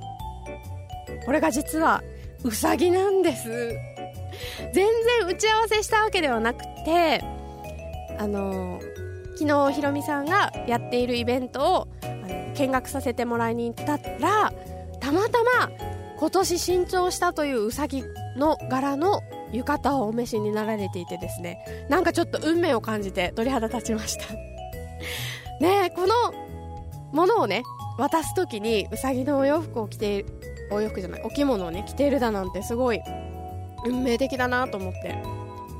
[1.27, 2.03] これが実は
[2.45, 3.49] うさぎなんです。
[4.73, 7.25] 全然打ち合わせしたわけではなくて
[8.19, 8.81] あの
[9.37, 14.53] 昨日ひろみさんがやっているイベントをあの見学させてもらいに行ったら
[15.01, 15.71] たまたま
[16.19, 18.05] 今年新調したといううさぎ
[18.37, 21.87] の柄の浴衣をお召しになられていてですね。
[21.89, 24.35] なんかちょっと運命を感じて鳥肌立ちました。
[25.61, 26.15] ねこの
[27.13, 27.63] ものをね
[27.97, 33.01] 渡す時にうさぎのお洋服を着ているお洋服じゃないお着物をね着ているだなんてすごい
[33.87, 35.15] 運命的だなと思って。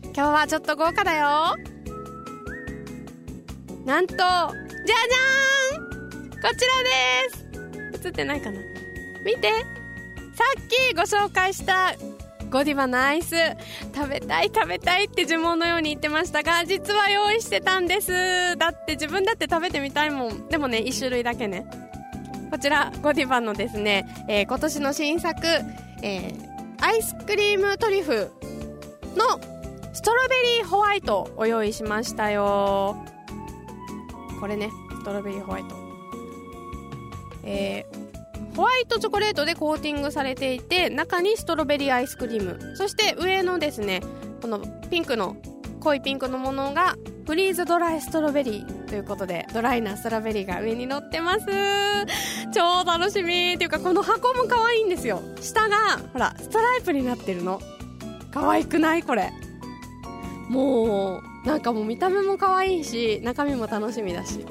[0.05, 1.55] 今日はちょっと豪華だよ。
[3.85, 6.29] なんとじゃじゃーん。
[6.31, 6.51] こちら
[7.91, 8.07] です。
[8.07, 8.59] 映ってないかな。
[9.23, 9.51] 見て。
[10.35, 11.93] さっきご紹介した
[12.53, 13.35] ゴディバのアイス。
[13.95, 18.55] 食べたい食べたいって呪文のように言ってましたが実は用意してたんです。
[18.57, 20.47] だって自分だって食べてみたいもん。
[20.49, 21.65] でもね1種類だけね。
[22.51, 25.39] こちらゴディバのですね、えー今年の新作、
[26.03, 28.31] えーアイスクリームトリュフ
[29.15, 29.25] の
[29.93, 32.97] ストロベリーホワイトを用意しましたよ。
[34.39, 35.75] これねストロベリーホワイト。
[37.45, 38.02] えー
[38.55, 42.75] ホワイトチョコレートでコーティングされていて中にストロベリーアイスクリーム。
[42.75, 44.01] そして上のですね
[44.41, 45.37] このピンクの
[45.79, 51.45] 濃いピンクのものがフリーズドライストロベリーということでドライなストロベリーが上に乗ってます。
[52.53, 55.21] 超楽しみっていうかこの箱も可愛いんですよ。
[55.41, 57.59] 下がほらストライプになってるの。
[58.31, 59.31] 可愛くないこれ。
[60.49, 64.45] もうなんかもう見た目も可愛いし中身も楽しみだし。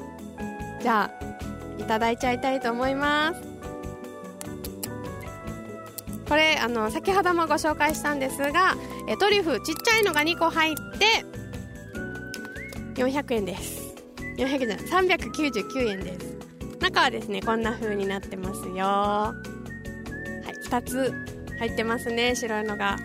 [0.81, 3.52] じゃあいただいちゃいたいと思います。
[6.27, 8.75] これあの先ほどもご紹介したんですが
[9.07, 11.25] えトリュフちっちゃいのが2個入って
[13.01, 13.81] 400円です。
[14.37, 16.33] 400円じゃない399円です。
[16.79, 18.85] 中はですねこんな風になってますよ。
[18.85, 19.33] は
[20.49, 21.13] い2つ
[21.59, 22.97] 入ってますね白いのが。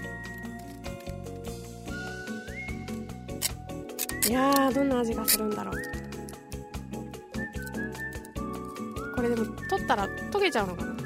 [4.28, 5.74] いやーどんな味がするんだろう。
[9.16, 10.97] これでも取ったら溶けちゃうのかな。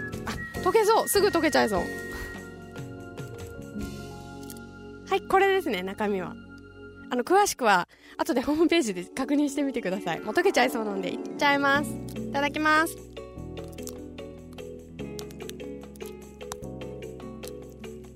[0.62, 1.08] 溶けそう。
[1.08, 1.82] すぐ溶けちゃいそう。
[5.08, 6.34] はいこれですね中身は。
[7.10, 10.20] あの詳しくは後でホームページで確認してみてください。
[10.20, 11.90] もう溶けちゃいそうなんでいっちゃいます。
[12.16, 12.96] いただきます。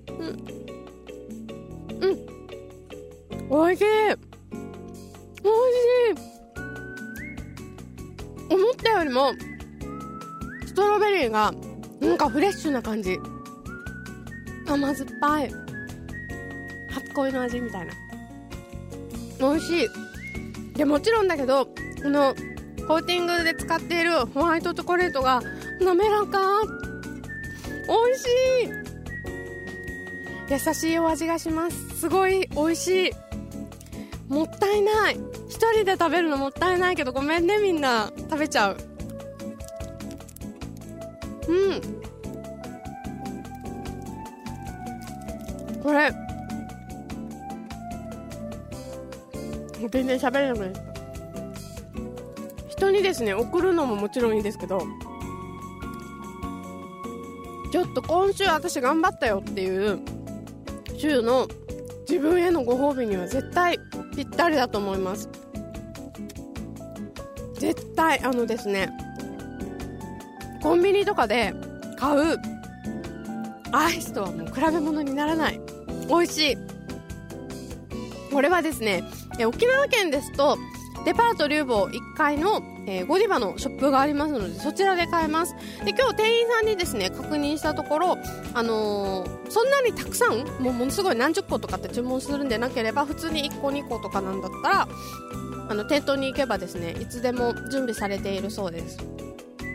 [0.08, 0.18] うん。
[2.00, 2.18] うん。
[3.50, 3.84] おいしい。
[5.44, 6.26] おいしい。
[8.48, 9.32] 思ったよりも
[10.64, 11.52] ストロベリーが
[12.06, 13.18] なんかフレッシュな感じ。
[14.66, 15.50] 甘酸っぱい。
[16.90, 17.92] 初恋の味みたいな。
[19.40, 19.88] 美味しい。
[20.74, 21.72] でもちろんだけどこ
[22.08, 22.34] の
[22.86, 25.42] コーティングで使っているホワイトチョコレートが
[25.80, 26.62] 滑らか。
[27.88, 28.26] 美味し
[28.64, 28.86] い。
[30.68, 32.00] 優しいお味がします。
[32.00, 33.10] すごい美味しい。
[34.28, 35.18] もったいない。
[35.48, 38.12] 一人で食べるのもったいないけどごめんねみんな。
[38.30, 38.76] 食べちゃう。
[41.48, 41.95] うん。
[45.86, 46.10] これ。
[49.88, 50.80] 全然喋れなくなった。
[52.68, 54.82] 人にですね送るのももちろんいいですけど
[57.72, 60.00] ちょっと今週私頑張ったよっていう
[60.98, 61.46] 週の
[62.08, 63.78] 自分へのご褒美には絶対
[64.14, 65.28] ぴったりだと思います。
[67.54, 68.90] 絶対あのですね
[70.62, 71.54] コンビニとかで
[71.96, 72.36] 買う
[73.72, 75.65] アイスとはもう比べ物にならない。
[76.08, 76.58] 美味しい。
[78.32, 79.02] これはですね
[79.46, 80.58] 沖縄県ですと
[81.06, 85.54] デパートリューボー1階の、えゴディバのショップがありますのでそちらで買えます。
[85.84, 88.18] で今日店員さんにですね確認したところ、
[88.54, 94.88] あのーそんなにたくさんもうものすごい何十個とかって注文するんでなければ普通に1個2個とかなんだったら
[95.68, 98.98] あの店頭に行けばですねいつでも準備されているそうです。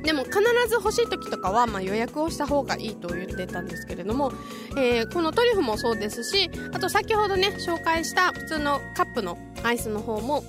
[0.04, 4.32] でも必ず欲しい時とかは、まあ、予約をした方がいいと言ってたんですけれども、
[4.78, 10.44] えー、このトリュフもそうですしあと先ほどね紹介した普通のカップのアイスの方も、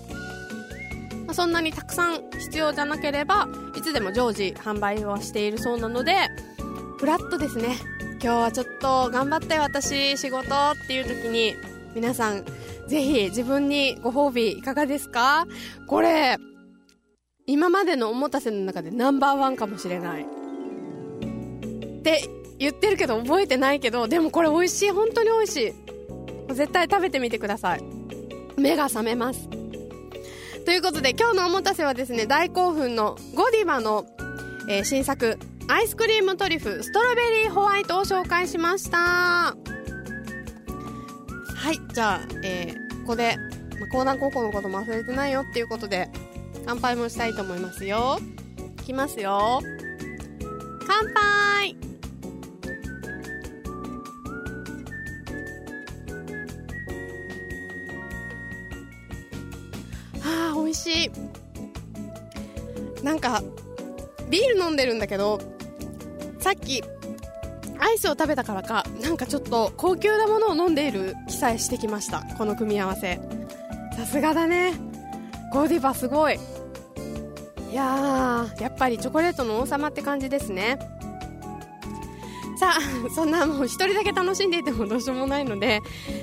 [1.27, 6.15] まあ、そんなにたくさん必要じゃなければいつでも常時販売はしているそうなので
[6.99, 7.77] フラットですね。
[8.23, 11.57] 今日はちょっと頑張って私仕事っていう時に
[11.95, 12.45] 皆さん
[12.87, 15.47] ぜひ自分にご褒美いかがですか？
[15.89, 16.39] これ
[17.47, 20.23] 今までのおもたせの中でナンバーワンかもしれない。
[20.23, 20.27] っ
[22.03, 22.29] て
[22.59, 26.55] 言ってるけど覚えてないけどでもこれ美味しい本当に美味しい。
[26.55, 27.83] 絶対食べてみてください。
[28.57, 29.49] 目が覚めます。
[30.65, 34.07] ということで今日のおもたせはですね大興奮のゴディバの、
[34.69, 35.39] えー、新作
[35.69, 38.99] アイスクリームトリュフストロベリーホワイトを紹介しました。
[38.99, 39.57] は
[41.73, 43.37] いじゃあ、えー、ここで
[43.91, 46.09] 講談高校のことも忘れてないよっていうことで
[46.65, 48.19] 乾杯もしたいと思いますよ。
[48.79, 49.61] いきますよ。
[50.87, 51.77] 乾杯。
[60.25, 61.11] あー美味しい。
[63.05, 63.43] なんか
[64.31, 65.41] ビール飲んでるんだけど
[66.39, 66.83] さっき
[67.79, 72.23] アイスを食べたからかなんかちょっと高級なものを飲んでいる気さえしてきました。
[72.39, 73.21] この組み合わせ。
[73.97, 74.92] さすがだね。
[75.53, 76.39] ゴディバすごい。
[77.71, 80.79] いやーやっぱりチョコレートの王様って感じですね。
[82.59, 82.81] さあ
[83.15, 85.81] そんなもう一人だけ楽しんでいてもどうしようもないので、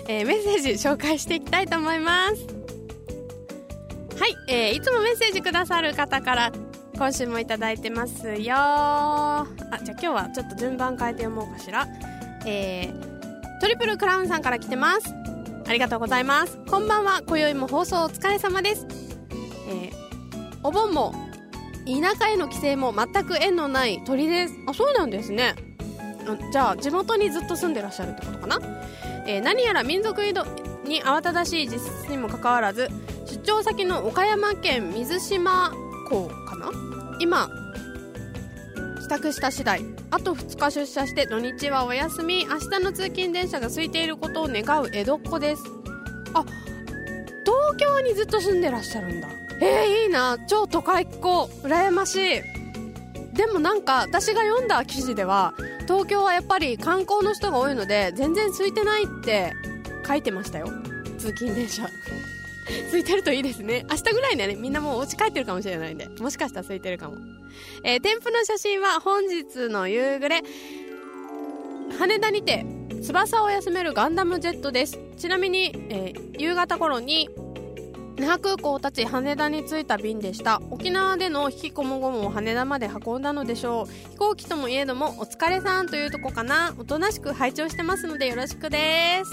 [0.07, 2.59] えー、メッセージ紹介していきたいと思います。
[4.19, 6.51] はい、えー、いつもメッセージくださる方から
[6.95, 9.45] 今週もいただいてますよあ
[9.83, 11.87] じゃあ今日はちょっと順番変えて読もうかしら。
[12.45, 15.13] えー、トリプルクラウンさんから来てます。
[15.67, 16.57] ありがとうございます。
[16.69, 17.21] こんばんは。
[17.25, 19.08] 今宵も放送お疲れ様です。
[19.69, 19.93] えー、
[20.63, 21.13] お盆も
[21.85, 25.55] 田舎への帰省も全く縁のない鳥ですあそうなんですね。
[26.51, 28.59] じゃあ地元にずっと住んでらっしゃるってことかな、
[29.25, 30.45] えー、何やら民族移動
[30.85, 32.89] に慌ただしい実質にもかかわらず
[33.25, 35.71] 出張先の岡山県水島
[36.07, 36.71] 港かな。
[37.19, 37.49] 今
[39.01, 42.45] 帰宅した次第あと2日出社して土日はお休み。
[42.45, 45.63] 明日の通勤電車が空いていることを願う江戸っ子です。
[46.33, 46.45] あ
[47.43, 49.27] 東京にずっと住んでらっしゃるんだ。
[49.61, 50.37] えー、いいな。
[50.47, 51.45] 超都会っ子。
[51.63, 52.59] 羨ましい。
[53.39, 55.53] でもなんか私が読んだ記事では
[55.83, 59.53] 東京はやっぱり観光の人が多いので全然空いてないって
[60.05, 60.67] 書いてましたよ。
[61.17, 61.87] 通勤電車。
[62.91, 63.85] 空いてるといいですね。
[63.89, 66.07] 明日ぐらいにはねみんなもうお家帰ってるかもしれないんで。
[66.19, 67.15] もしかしたら空いてるかも。
[67.83, 70.43] えー、添付の写真は本日の夕暮れ。
[71.97, 72.65] 羽田にて
[73.01, 74.99] 翼を休めるガンダムジェットです。
[75.17, 77.29] ちなみに、えー、夕方頃に
[78.19, 80.61] 那覇空港を立ち羽田に着いた便でした。
[80.71, 84.09] 沖縄での引きこもごもを羽田まで運んだのでしょう。
[84.11, 86.75] 飛行機ともいえどもお疲れさんというとこかな。
[86.77, 89.31] おとなしく拝聴してますのでよろしくです。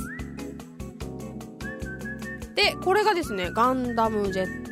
[2.54, 4.70] でこれがですねガンダムジェット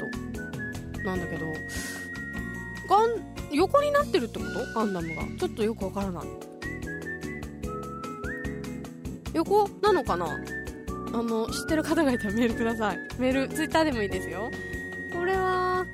[1.04, 1.44] なんだけど
[2.88, 4.50] ガン横になってるってこと？
[4.74, 5.22] ガンダムが。
[5.40, 6.24] ちょっとよくわからない。
[9.34, 10.26] 横なのかな？
[11.14, 14.50] あの知ってる方がいたらメールくださいメールツイッターでもいいですよ
[15.12, 15.86] これは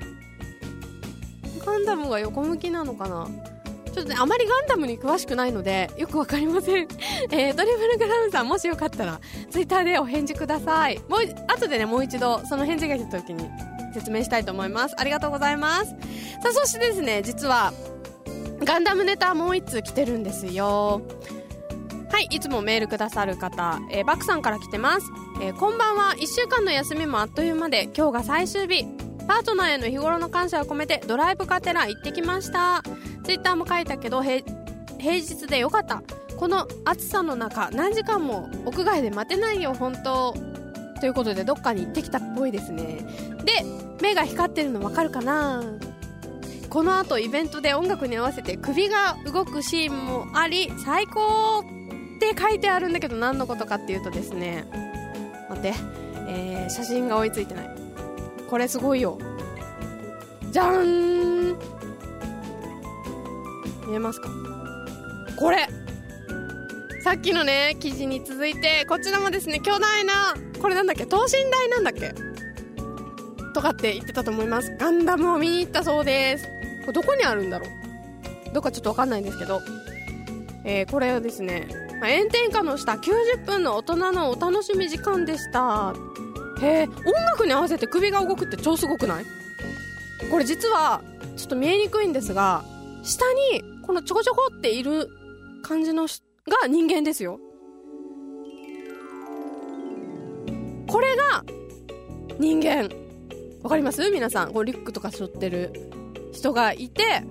[1.63, 3.27] ガンダムが横向きなのかな？
[3.93, 6.87] ちょっとね、あまりガンダムに詳しくないので、よくわかりません。
[7.29, 9.19] えー、ドリブルグラウンさん、もしよかったら、
[9.49, 10.99] ツイッターでお返事ください。
[11.09, 13.49] もう、後でね、もう一度、その返事が来た時に
[13.93, 14.95] 説明したいと思います。
[14.97, 15.91] ありがとうございます。
[16.41, 17.73] さあ、そしてですね、実は、
[18.63, 21.01] ガンダムネタもう一通来てるんですよ。
[22.11, 25.07] はいいつもメールくださる方、えー、バクさんから来てます、
[25.41, 26.13] えー、こんばんは。
[26.17, 28.85] 1週間の休みもあっという間で今日が最終日。
[29.27, 32.83] パートナーへの日頃の感謝を込めてドライブカテラ行ってきました。
[33.23, 34.41] ツイッターも書いたけど平
[34.99, 36.03] 日でよかった。
[36.35, 40.35] この暑さの中何時間も屋外で待てないよ本当。
[40.99, 43.07] ということでどっかに行ってきたっぽいですね。
[43.45, 43.63] で
[44.01, 45.63] 目が光ってるの分かるかな。
[46.69, 51.80] この後イベントで音楽に合わせて首が動くシーンもあり最高。
[52.29, 54.65] って書いてあるんだけど何のことかっていうとですね
[55.49, 55.73] 待って、
[56.27, 57.69] えー、写真が追いついてない。
[58.47, 59.17] これすごいよ。
[60.51, 61.57] じゃん。
[63.87, 64.29] 見えますか？
[65.35, 65.67] これ。
[67.03, 71.07] さっきのね記事に続いてこちらもですね巨大なこれなんだっけ？
[71.07, 72.13] 等身大なんだっけ？
[73.53, 74.75] とかって言ってたと思います。
[74.79, 76.45] ガンダムを見に行ったそうです。
[76.81, 78.53] これどこにあるんだろう？
[78.53, 79.59] どっかちょっとわかんないんですけど。
[80.63, 81.67] えー、これをですね
[82.01, 85.93] まあ、炎天下の下90分の大人のお楽しみ時間でした。
[86.59, 89.25] へえ音楽に合わせて首が動くって超すごくない？
[90.31, 91.03] これ実は
[91.37, 92.63] ちょっと見えにくいんですが
[93.03, 95.09] 下にこのちょこちょこっている
[95.63, 97.39] 感じのが人間ですよ。
[100.87, 101.43] これが
[102.39, 102.89] 人間。
[103.61, 104.09] わかります？
[104.09, 104.53] 皆さん。
[104.53, 105.71] こうリュックとか背負ってる
[106.33, 107.23] 人がいて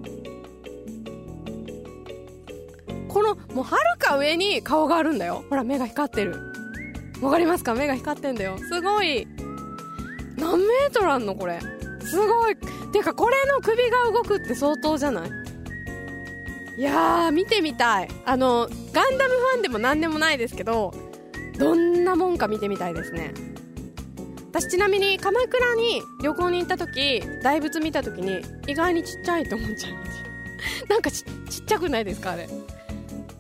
[3.10, 5.44] このもうはるか上に顔があるんだよ。
[5.50, 6.36] ほら目が光ってる。
[7.20, 7.74] わかりますか？
[7.74, 8.56] 目が光ってんだよ。
[8.58, 9.26] すごい。
[10.36, 11.34] 何メートルあんの？
[11.34, 11.60] これ。
[12.02, 12.56] すごい。
[12.92, 15.30] ていうかこれの首が動くって相当じゃない？
[16.78, 18.08] いやー見てみたい。
[18.24, 20.94] あのガンダムファンでも何でもないですけど
[21.58, 23.34] どんなもんか見てみたいですね。
[24.50, 30.10] 私ちなみに鎌倉に旅行に行った時大仏見た時に意外にちっちゃいと思っちゃいまし
[30.88, 32.32] たなんかちっちゃくないですか？
[32.32, 32.48] あれ。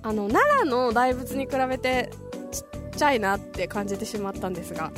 [0.02, 2.10] あの奈良の大仏に比べて
[2.50, 4.90] ちっちゃいなって感じてしまったんですが。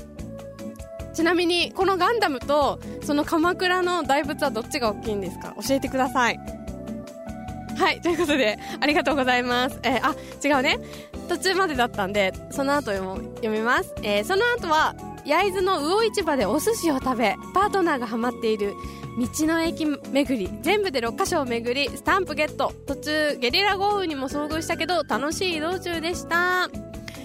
[1.14, 5.54] ちなみにこのガンダムとその鎌倉の大仏はどっちが大きいんですか？
[5.66, 6.40] 教えてください。
[7.76, 9.78] はいということでありがとうございます。
[9.82, 10.78] えー、あ違うね。
[11.28, 14.94] 途中までだったんでその後も読みます、えー、その後は
[15.24, 18.74] 焼津の魚市場でお寿司を食べパートナーがハマっている
[19.18, 22.72] 道の駅巡り全部で6カ所を巡りスタンプゲット。
[22.86, 26.70] 途中ゲリラ豪雨にも遭遇したけど楽しい移動中でした。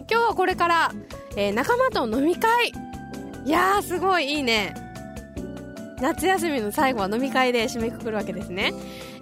[0.09, 0.91] 今日はこれから、
[1.35, 2.73] えー、仲間と飲み会。
[3.45, 4.86] いやーすごいいいね。
[5.99, 8.73] 夏休みの最後は飲み会で締めくくるわけですね、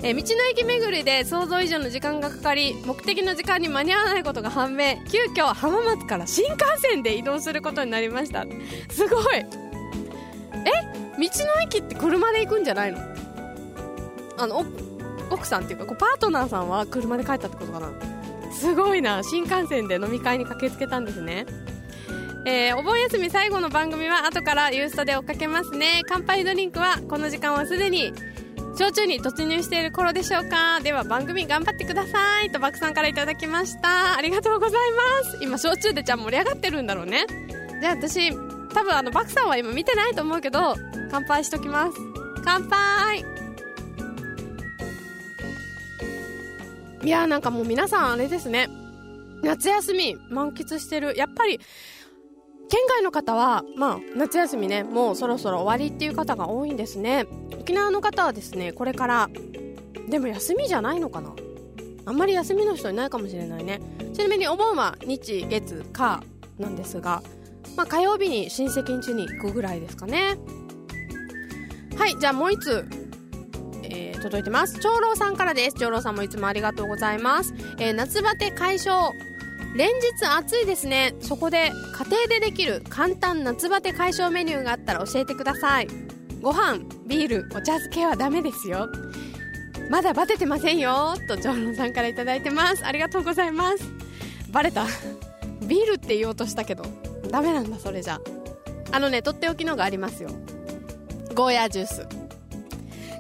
[0.04, 4.96] えー、道の駅巡りで想像以上の時間がかかり目的の時間に間に合わないことが判明。
[5.10, 8.46] 急遽浜松から新幹線で移動することになりました。
[8.90, 9.36] すごい。
[9.38, 9.46] え？
[9.46, 13.00] 道の駅って車で行くんじゃないの？
[14.38, 14.66] あの
[15.30, 17.94] 奥さんっていうかこうパートナーさんは車で帰ったってことかな？
[18.52, 19.24] すごいな。
[19.24, 21.46] 新幹線で飲み会に駆けつけたんですね。
[22.48, 26.04] えー、お盆休み最後の番組は後からユーストで追っかけますね。
[26.08, 28.14] 乾杯ドリンクはこの時間はすでに
[28.78, 30.80] 焼酎に突入している頃でしょうか。
[30.82, 34.16] では番組頑張ってくださいとバクさんからいただきました。
[34.16, 34.92] ありがとうござい
[35.24, 35.40] ます。
[35.42, 37.26] 今焼酎でじゃあ盛り上がってるんだろうね。
[37.82, 40.76] じゃあ私多分あのバクさんは今見てないと思うけど
[41.10, 41.98] 乾杯しときます。
[42.44, 43.26] 乾杯。
[47.04, 48.70] いやーなんかもう皆さんあれですね。
[49.42, 51.16] 夏休み満喫してる。
[51.18, 51.60] やっぱり
[52.68, 57.26] 県外の方は、まあ、夏休みね、もうそろそろ終わりっていう方が多いんですね。
[57.60, 59.30] 沖縄の方はですね、これから、
[60.10, 61.34] でも休みじゃないのかな？
[62.06, 63.82] あんまり休みの人いないかもしれないね。
[64.14, 66.22] ちなみにお盆は日、月、火
[66.60, 67.24] なんですが、
[67.76, 70.38] まあ、火曜日に親戚ん家に行くぐらいですかね。
[71.98, 72.86] はい、じゃあもう一つ、
[73.84, 74.80] え、届いてます。
[74.80, 75.76] 長老さんからです。
[75.80, 77.54] 長老さんもいつもありがとうございます。
[77.80, 79.12] えー、夏バテ解消。
[79.76, 81.16] 連日暑いですね。
[81.20, 85.88] そこで家庭でできる簡単夏バテ解消メニューがあったら教えてください。
[86.42, 88.88] ご飯ビールお茶漬けはダメですよ。
[89.90, 91.16] まだバテてませんよ。
[91.28, 92.86] と長野さんから頂いてます。
[92.86, 93.84] ありがとうございます。
[94.50, 94.86] バレた。
[95.68, 96.86] ビールって言おうとしたけど
[97.30, 98.22] ダメなんだそれじゃ。
[98.94, 100.30] あのねとっておきのがありますよ。
[101.34, 102.08] ゴーヤージュース。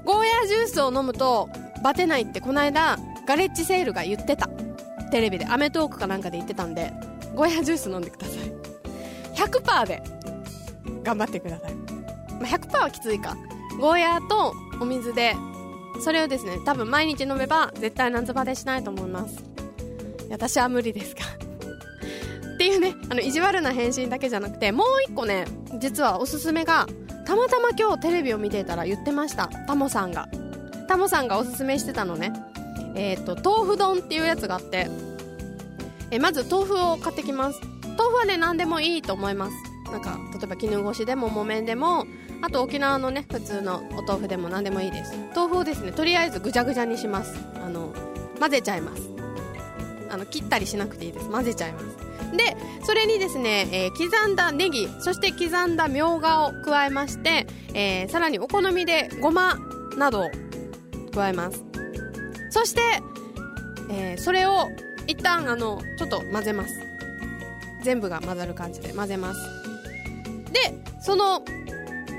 [0.05, 1.49] ゴーヤージュースを飲むと
[1.83, 2.97] バテないってこの間
[3.27, 4.49] ガレッジセールが言ってた。
[5.15, 6.91] テレビで『アメトーク』かなんかで言ってたんで
[7.35, 8.51] ゴーヤジュース飲んでください。
[9.33, 10.03] 100%で
[11.03, 13.37] 頑張ってください、ま、100%はきついか。
[13.79, 15.33] ゴーヤーとお水で
[16.01, 19.41] それをですね多分毎日飲めば絶対夏バテしないと思います。
[20.29, 21.21] 私は無理ですが。
[22.55, 25.45] っていうねあの意地悪な返信だけじゃなくてもう一個ね
[25.79, 26.87] 実はおすすめが
[27.25, 29.47] たまたま今日テレビを見ていたら言ってました。
[29.65, 30.27] タモさんが。
[30.89, 32.33] タモさんがおすすめしてたのね。
[32.97, 34.87] えーと、豆腐丼っていうやつがあって、
[36.11, 37.59] えまず豆腐を買ってきます。
[37.97, 39.53] 豆腐はね何でもいいと思います。
[39.91, 42.05] なんか例えば絹ごしでも木綿でも
[42.41, 45.13] あと沖縄のね普通のお豆腐でも何でもいいです。
[45.35, 47.35] 豆腐をですねとりあえずぐちゃぐちゃにします。
[47.63, 47.93] あの
[48.39, 49.01] 混ぜちゃいます。
[50.09, 51.29] あの切ったりしなくていいです。
[51.29, 51.85] 混ぜちゃいます。
[52.35, 59.55] でそれにですね、えー、刻んだネギそして刻んだみょうがを加えまして、えー、さらにお好みでごま
[59.97, 60.29] などを
[61.13, 61.63] 加えます。
[62.49, 62.81] そして、
[63.89, 64.67] えー、それを
[65.07, 66.79] 一旦あのちょっと混ぜます。
[67.81, 69.39] 全部が混ざる感じで混ぜます。
[70.51, 71.43] でその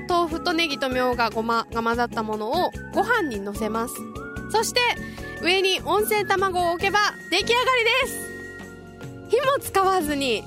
[0.07, 3.95] 豆腐とネギとみょうがごまが混ざったものをご飯にのせます。
[4.51, 4.79] そして
[5.41, 8.27] 上に温泉卵を置けば出来上がりです。
[9.29, 10.43] 火も使わずに、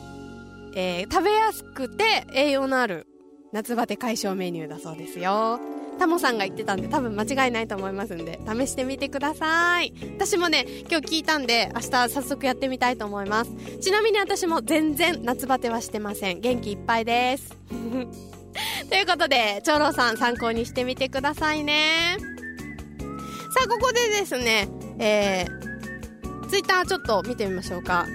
[0.75, 3.07] えー、食べやすくて栄養のある
[3.53, 5.61] 夏バテ解消メニューだそうですよ。
[6.01, 9.93] タモさんが言ってたんで多分間違いないと思いますんで試してみてください。
[10.17, 13.51] 私もね今日聞いたんで明日早速やってみたいと思います。
[13.83, 16.41] ちなみに私も全然夏バテはしてません。
[16.41, 17.55] 元気いっぱいです。
[18.89, 22.17] ということで長老さん参考にしてみてくださいね。
[22.19, 28.07] さあここでですねえー、ツイッターちょっと見てみましょうか。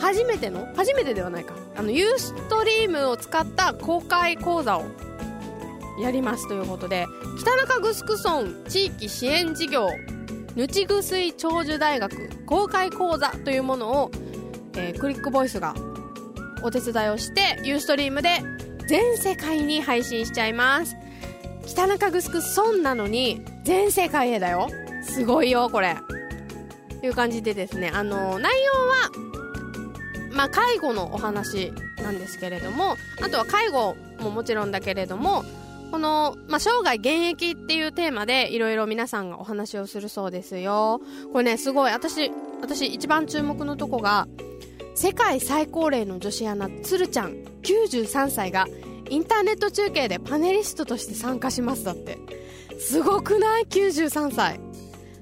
[0.00, 1.54] 初めての初めてではないか。
[1.76, 4.84] あの、ユーストリームを使った公開講座を
[6.00, 7.06] やりますということで、
[7.38, 9.90] 北中城村地域支援事業、
[10.54, 14.10] ぬちぐすい長寿大学公開講座というものを、
[14.76, 15.74] えー、クリックボイスが
[16.62, 18.40] お手伝いをして、ユーストリームで
[18.86, 20.96] 全世界に配信しちゃいます。
[21.66, 24.68] 北中城村なのに全世界へだよ。
[25.02, 25.96] すごいよ、これ。
[27.00, 31.72] という感じでですね、あのー、内容は、まあ、介護のお話
[32.02, 35.44] なんですけれども、あとは介護ももちろんだけれども、
[35.92, 41.02] この、まあ、生涯現役っていうテーマでいろいろ皆さんがお話をするそうですよ。
[41.32, 42.32] これね、すごい、私、
[42.62, 44.26] 私一番注目のとこが、
[44.94, 48.66] 世界最高齢の女子アナ、つるちゃん、93歳が、
[49.10, 52.18] インターネット中継でパネリストとして参加しますだって。
[52.80, 54.60] すごくない ?93 歳。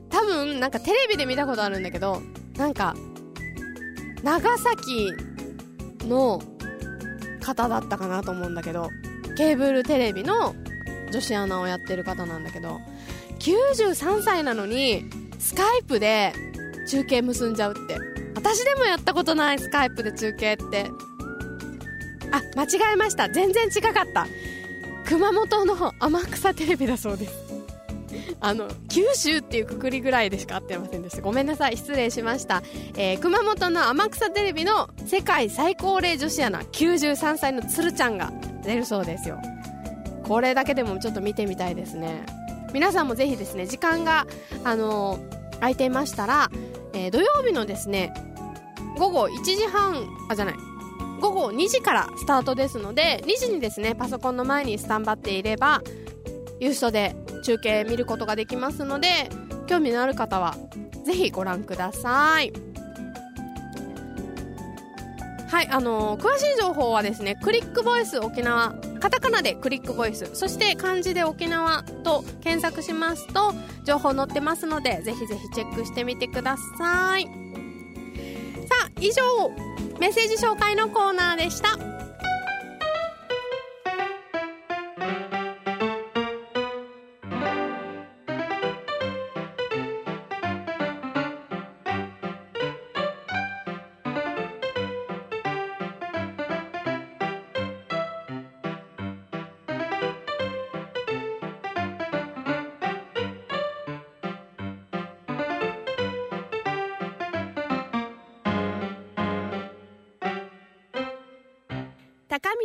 [0.08, 2.22] 多分、なんかテレビで見たことあるんだけど、
[2.56, 2.94] なんか、
[4.22, 5.12] 長崎
[6.06, 6.40] の
[7.40, 8.88] 方だったかなと思うんだけど、
[9.40, 10.54] ケーブルテレビの
[11.10, 12.78] 女子アナをやってる方なんだけど
[13.38, 15.06] 93歳なのに
[15.38, 16.34] スカイプで
[16.86, 17.96] 中継結んじゃうって。
[18.34, 20.90] 私でもやったことないスカイプで中継って。
[22.32, 23.30] あ間違えました。
[23.30, 24.26] 全然違かった。
[25.06, 27.32] 熊本の天草テレビだそうです。
[28.40, 31.22] あの九州っていうくくりぐらいでしか合ってませんでした。
[31.22, 31.78] ごめんなさい。
[31.78, 32.62] 失礼しました、
[32.94, 38.30] えー、熊本の天草テレビの世界最高齢女子アナ93歳のつるちゃんが
[38.62, 39.40] 出るそうですよ。
[40.24, 42.24] これだけでもちょっと見てみたいですね。
[42.72, 44.26] 皆さんもぜひですね時間が、
[44.64, 46.50] あのー、空いていましたら、
[46.92, 48.12] えー、土曜日のですね
[48.96, 50.54] 午後1時半あじゃない
[51.20, 55.82] 午後2時からスタートですので2時にですねパソコンの前にスタンバっていれば
[56.60, 59.28] ユーストで中継見ることができますので
[59.66, 60.56] 興味のある方は
[61.04, 62.69] ぜひご覧ください。
[65.50, 73.52] はい、あのー、詳しい情報はですね、クリックボイス沖縄、カタカナでクリックボイス、そして漢字で沖縄と検索しますと、
[73.84, 77.24] 情報載ってますので、ぜひぜひチェックしてみてください。
[77.24, 77.30] さ
[78.86, 79.50] あ、以上、
[79.98, 81.99] メッセージ紹介のコーナーでした。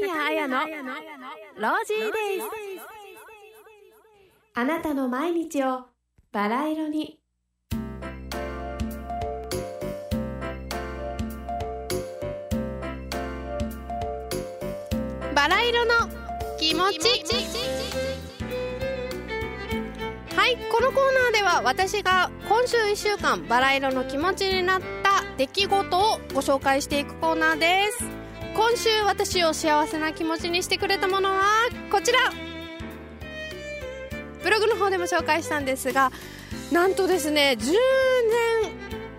[0.02, 0.68] 宮彩のロー
[1.86, 2.48] ジーデイズ
[4.54, 5.86] あなたの毎日を
[6.32, 7.20] バラ色に。
[15.34, 15.93] バラ色の
[16.60, 17.10] 気持ち。
[20.36, 28.14] はいこのコーナーでは私が今週1週間バラ色の気持ちになった出来事をご紹介していくコーナーです。
[28.56, 31.43] 今週私を幸せな気持ちにしてくれたものは
[31.91, 32.20] こちら。
[34.41, 36.12] ブログの方でも紹介したんですが
[36.72, 37.76] なんとですね10年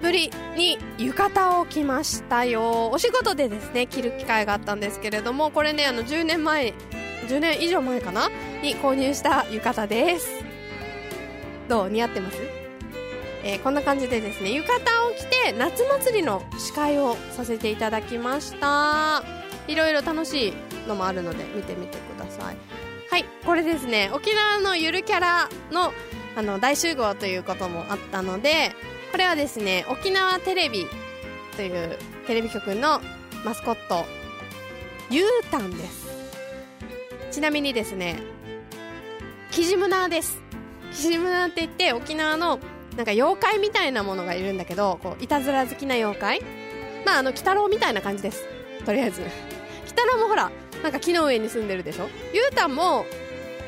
[0.01, 2.91] ぶりに浴衣を着ましたよ。
[2.91, 6.72] お仕事でですね着る機会があったんですけれどもこれねあの10年前
[7.28, 8.30] 10年以上前かな？
[8.62, 10.28] に購入した浴衣です。
[11.68, 11.91] どう？
[11.91, 12.65] 似合ってます？
[13.49, 19.22] えー、こんな感じでですね浴衣を着て夏祭りの司会をさせていただきました。
[19.68, 20.53] いろいろ楽しい
[20.88, 22.57] のもあるので見てみてください。
[23.09, 25.92] はいこれですね沖縄のゆるキャラの
[26.34, 28.72] あの大集合ということもあったので
[29.12, 30.84] これはですね沖縄テレビ
[31.55, 33.01] というテレビ局の
[33.44, 34.05] マスコット
[35.09, 36.07] ゆうたんです。
[37.30, 38.18] ちなみにですね
[39.53, 40.42] キジムナーです。
[40.92, 42.59] キジムナーって言って沖縄の
[42.97, 46.40] なんか妖怪みたいなものがいるんだけどこういたずら好きな妖怪。
[47.05, 48.47] まああの鬼太郎みたいな感じです。
[48.84, 49.20] とりあえず。
[49.22, 49.30] 鬼
[49.90, 50.51] 太郎もほら
[50.82, 52.09] なんか木の上に住んでるでしょ？
[52.32, 53.05] ゆうたんも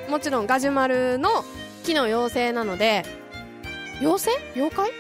[0.09, 1.45] もちろんガジュマルの
[1.85, 3.05] 木の妖精なので
[4.01, 4.61] 妖精？
[4.61, 4.91] 妖怪？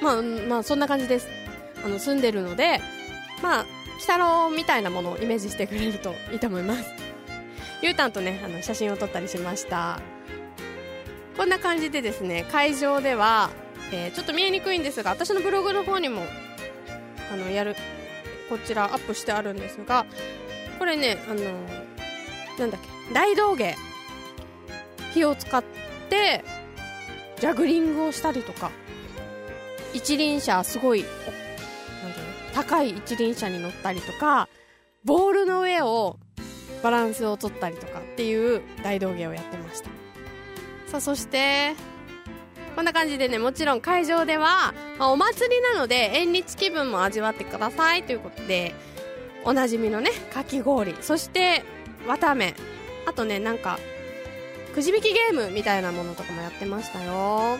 [0.00, 1.28] まあまあそんな感じです。
[1.84, 2.80] あの住んでるので
[3.42, 6.84] まあ鬼太郎みたいなものをイメージしてくれるといいと思います。
[7.80, 10.00] ゆうたんとねあの写真を撮ったりしました。
[11.36, 13.50] こんな感じでですね会場では、
[13.92, 16.22] えー、ちょっと見えにくいんですが私のブログの方にも
[17.32, 17.74] あのやる
[18.48, 20.06] こちらアップしてあるんですが
[20.78, 21.40] これねあの
[22.58, 23.76] なんだっけ大道芸。
[25.12, 25.62] 火を使っ
[26.08, 26.44] て
[27.38, 28.70] ジャグリングをしたりとか。
[29.94, 34.48] 一輪車すごいなんていう高い一輪車に乗ったりとか
[35.04, 36.18] ボールの上を
[36.82, 40.01] バランスを取ったりとかっていう大道芸をやってました。
[40.92, 41.74] さあそして
[42.76, 48.74] こんな感じでねもちろん会場では、まあ、お祭りなので縁日気分も味わってくださいということで
[49.46, 51.64] おなじみのねかき氷そして
[52.06, 52.54] 綿あめ
[53.06, 53.78] あとねなんか
[54.74, 57.58] くじ引きゲームみたいなものとかもやってましたよ。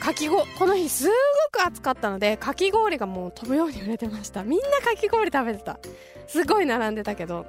[0.00, 1.12] かきごこの日すご
[1.50, 4.44] く暑かったのでかき氷がもう飛ぶように売れてました。
[4.44, 5.80] みんなかき氷食べてた。
[6.28, 7.46] すごい並んでたけど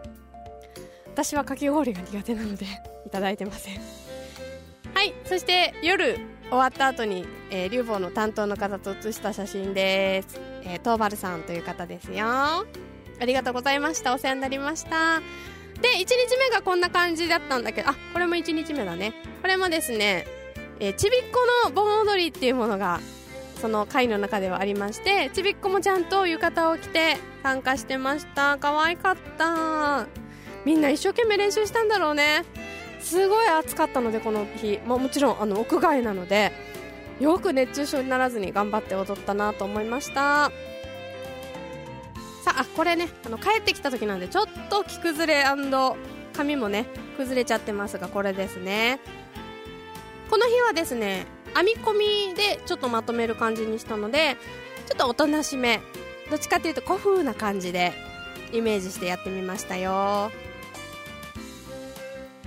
[1.14, 2.66] 私はかき氷が苦手なので
[3.06, 4.03] いただいてません。
[4.94, 6.20] はいそして夜
[6.50, 12.26] 終わった後に、えー、リュウボウの担当の方と写した写真です、えー、トーバルさんという方ですよ。
[12.28, 12.66] あ
[13.26, 14.14] りがとうございました。
[14.14, 15.22] お世話になりました。
[15.82, 19.14] で1日目がこんな感じだったんだけどあこれも1日目だね。
[19.42, 20.26] これもですね
[20.80, 21.40] えー、ちびっこ
[21.70, 23.00] の盆踊りっていうものが
[23.62, 28.58] その会の中ではありましてちびっこもちゃんと浴衣を着て参加してました。
[28.60, 30.08] 可愛かった。
[30.66, 32.44] みんな一生懸命練習したんだろうね。
[33.04, 36.52] すごい暑かったのでこの日、まあ、もちろんあの屋外なので
[37.20, 40.52] よく熱中症にならずに頑張って踊ったなと思いました。
[42.44, 45.46] さあこれねあの帰ってきた時なんでちょっと着崩れ
[46.34, 49.00] 髪もね崩れちゃってますがこれですね。
[50.30, 54.38] この日はですね編み込みでちょっとまとめる感じにしたので
[54.88, 55.82] ちょっとおとなしめ。
[56.30, 57.94] どっちかっていうと古風な感じで
[58.54, 60.32] イメージしてやってみましたよ。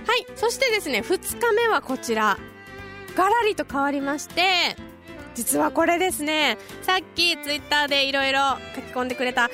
[0.07, 2.37] はいそしてですね2日目はこちら。
[3.15, 4.75] ガラリと変わりまして
[5.33, 8.39] 実はこれですねさっきツイッターでいろいろ
[8.75, 9.51] 書き込んでくれたあや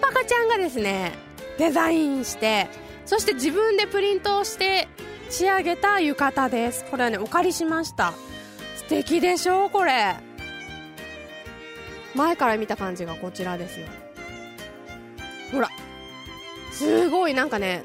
[0.00, 1.12] ぱかちゃんがですね
[1.56, 2.68] デザインして
[3.04, 4.88] そして自分でプリントをして
[5.30, 6.84] 仕上げた浴衣です。
[6.90, 8.12] これはねお借りしました。
[8.76, 10.16] 素敵でしょうこれ。
[12.14, 13.86] 前から見た感じがこちらですよ。
[15.52, 15.68] ほら
[16.72, 17.84] すごいなんかね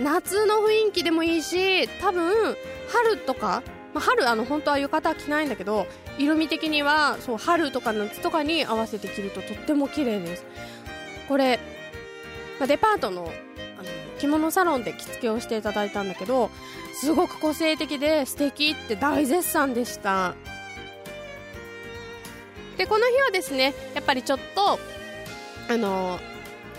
[0.00, 2.56] 夏の雰囲気でもいいし多分
[2.88, 5.86] 春とか、まあ、春あの本当は浴衣着ないんだけど
[6.18, 10.44] 色味的にはそう春とか夏とかに合わせて着るととっても綺麗です。
[11.28, 11.58] これ、
[12.58, 13.32] まあ、デパートの
[14.18, 16.50] 着物サロンで着付けをしていただいたんだけど
[16.94, 20.34] すごく個性的で素敵って大絶賛でした。
[22.76, 24.78] でこの日はですねやっぱりちょっと
[25.72, 26.18] あの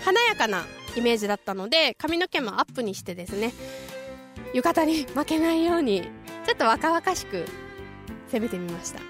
[0.04, 0.64] 華やかな
[0.96, 3.52] イメージだったので髪の毛もアップにしてですね
[4.52, 6.08] 浴衣に負けないように
[6.46, 7.44] ちょっと若々しく
[8.32, 9.00] 攻めてみました。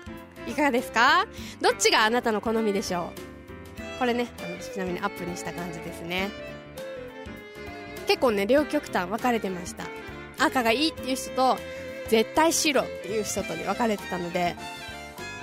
[0.49, 1.27] いかがですか？
[1.61, 3.11] どっちがあなたの好みでしょ
[3.97, 3.99] う？
[3.99, 6.31] これねあのちなみにアップにした感じですね。
[8.07, 9.85] 結構ね両極端分かれてました。
[10.39, 11.57] 赤がいいっていう人と
[12.09, 14.55] 絶対白っていう人とに分かれてたので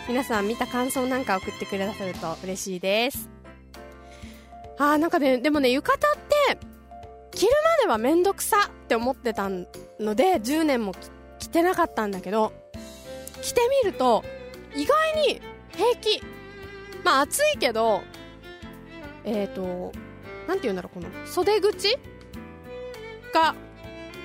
[0.07, 3.32] 皆さん見た感想なんか送ってくださると嬉しいです。
[4.77, 6.57] あーなんかねでもね浴衣って
[7.31, 10.93] 着るまでは面倒くさって思ってたので10年も
[11.39, 12.53] 着てなかったんだけど
[13.41, 14.23] 着てみると
[14.75, 15.41] 意外に
[15.75, 16.21] 平気。
[17.03, 18.01] まあ暑いけど
[19.25, 19.91] えっ、ー、と
[20.47, 21.97] 何て言うんだろうこの袖口
[23.33, 23.55] が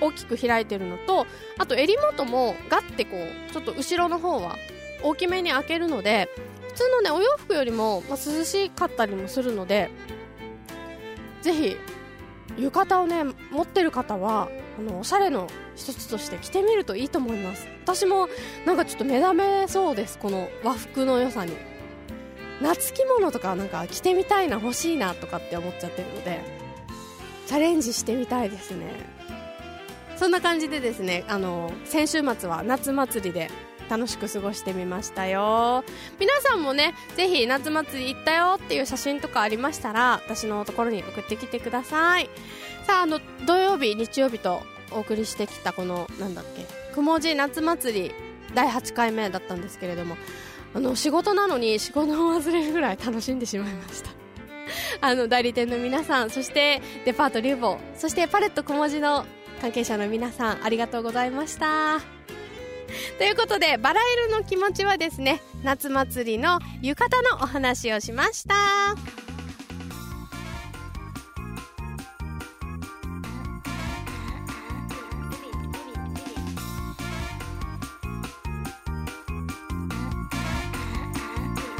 [0.00, 1.26] 大きく開いてるのと
[1.58, 4.56] あと襟元もガッてこうちょっと後ろの方は
[5.02, 6.28] 大きめに開けるので
[6.68, 9.90] 普通のねお洋服よりも、まあ、涼しかったりもするので
[11.42, 11.76] ぜひ
[12.56, 17.66] 浴衣をね持ってる方はあのおしゃれの一つとして着てみるといいと思います。
[17.82, 18.28] 私も
[18.66, 20.18] なんかちょっと目覚めそうです。
[20.18, 21.56] この和服の良さに。
[22.60, 26.40] 夏着物とかなんか着てみたいな欲しいなとかって思っちゃってるので
[27.46, 28.92] チャレンジしてみたいですね。
[30.16, 33.48] そんな感じでですねあの先週末は夏祭りで
[33.88, 35.84] 楽しく過ごしてみましたよ。
[36.18, 42.28] 皆さんもねぜひ夏祭り行ったよっていう写真とかありましたら私のところに送ってきてください。
[42.86, 48.12] さああの土曜日日曜日とお送りしてきたこのなんだっけくもじ夏祭り
[48.54, 50.16] 第8回目だったんですけれども
[50.74, 54.10] あの仕事なのに仕事を忘れるぐらい楽しんでしまいました。
[55.00, 59.24] あの代理店の皆さんそしてデパートリューボーそしてパレットくもじの
[59.60, 62.17] 関係者の皆さんありがとうございました。
[63.18, 68.54] ということでバラ色の気持ちはですね夏祭りの浴衣のお話をしました。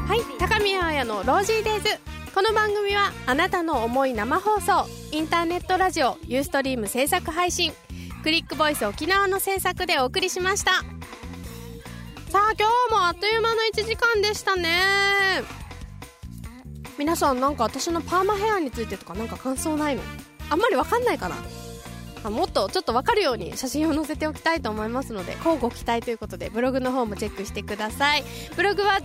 [0.09, 1.89] はい高宮彩のロージーデイズ。
[2.35, 7.73] この番組はあなたの思い生放送インターネットラジオユーストリーム制作配信。
[8.23, 10.83] クリックボイス沖縄の制作でお送りしました。
[12.31, 15.43] さあ今日もあっという間の1時間でしたね。
[16.99, 20.03] 皆さんなんか私のパーマヘアについてとかなんか感想ないの？
[20.51, 21.37] あんまりわかんないかな？
[22.25, 28.25] あもっとちょっとわかるように写真を載せておきたいと思いますので交互期待ということでブログの方もチェックしてください。
[28.57, 28.99] ブログは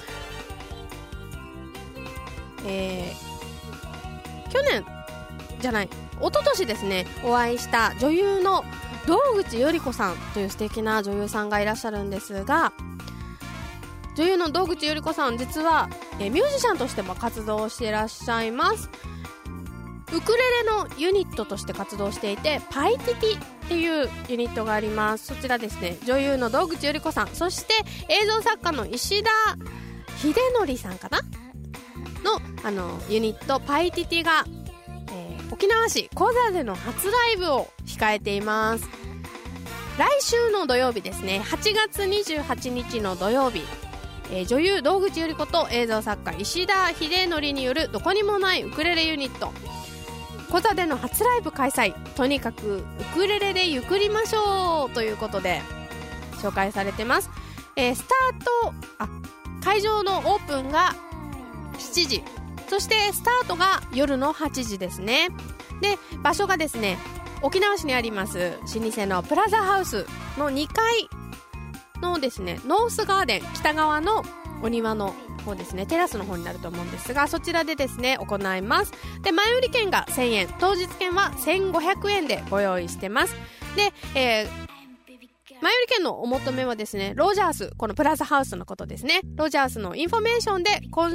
[2.66, 4.86] えー、去年
[5.60, 5.90] じゃない
[6.20, 8.64] 一昨年ですねお会いした女優の
[9.08, 12.72] 道口より子さんという素敵な女優さんがいらっしゃるんですが
[14.16, 15.90] 女優の道口より子さん実は、
[16.20, 18.90] えミュージシャンとしても活動していらっしゃいます。
[20.14, 25.28] ウクレレのユニットとして活動していてパイティティっていうユニットがあります。
[25.28, 25.98] そちらですね。
[26.06, 27.28] 女優の道口より子さん。
[27.30, 27.74] そして
[28.10, 29.30] 映像作家の石田
[30.18, 31.20] 秀則さんかな？
[32.24, 34.46] のあのユニットパイティティが、
[35.12, 38.86] えー、沖縄市コザでの初ライブを控えています。
[39.98, 41.42] 来週の土曜日ですね。
[41.44, 43.62] 8月28日の土曜日。
[44.34, 49.52] えー、女優道口由里子と映像作家石田秀則によるどこにもないウクレレユニット。
[50.52, 51.94] コザでの初ライブ開催。
[52.16, 52.84] とにかくウ
[53.14, 55.62] クレレでゆくりましょうということで
[56.42, 57.30] 紹介されてます、
[57.78, 59.10] えー、スタートあ
[59.64, 60.94] 会場のオープンが
[61.78, 62.24] 7時。
[62.70, 65.30] そしてスタートが夜の8時ですね。
[65.82, 66.98] で場所がですね
[67.42, 70.06] 沖縄市にあります老舗のプラザハウス
[70.38, 71.10] の2階
[72.02, 74.24] のですねノースガーデン北側の
[74.64, 75.14] お庭の
[75.46, 75.86] 方ですね。
[75.86, 78.94] テラスの方になると思うんですがそちらでですね行います。
[79.22, 80.48] で前売り券が1000円。
[80.60, 83.36] 当日券は1500円でご用意してます。
[83.76, 84.72] で、えー、
[85.62, 91.12] 前売り券のお求めはですね、ロジャース、このプラザハウスのことですね、ロジャースのインフォメーションで今、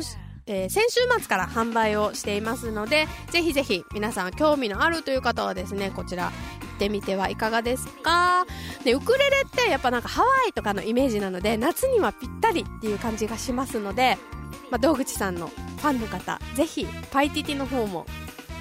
[0.47, 8.47] えー、先週末から販売をしていますので、ぜひぜひ皆さん興味のあるという方はですね、こちら行ってみてはいかがですか？
[8.85, 14.19] でウクレレってやっぱなんかハワイとかのイメージなので夏にはぴったりっていう感じがしますので、
[14.71, 18.07] まあ、道口さんのファンの方ぜひパイティティの方も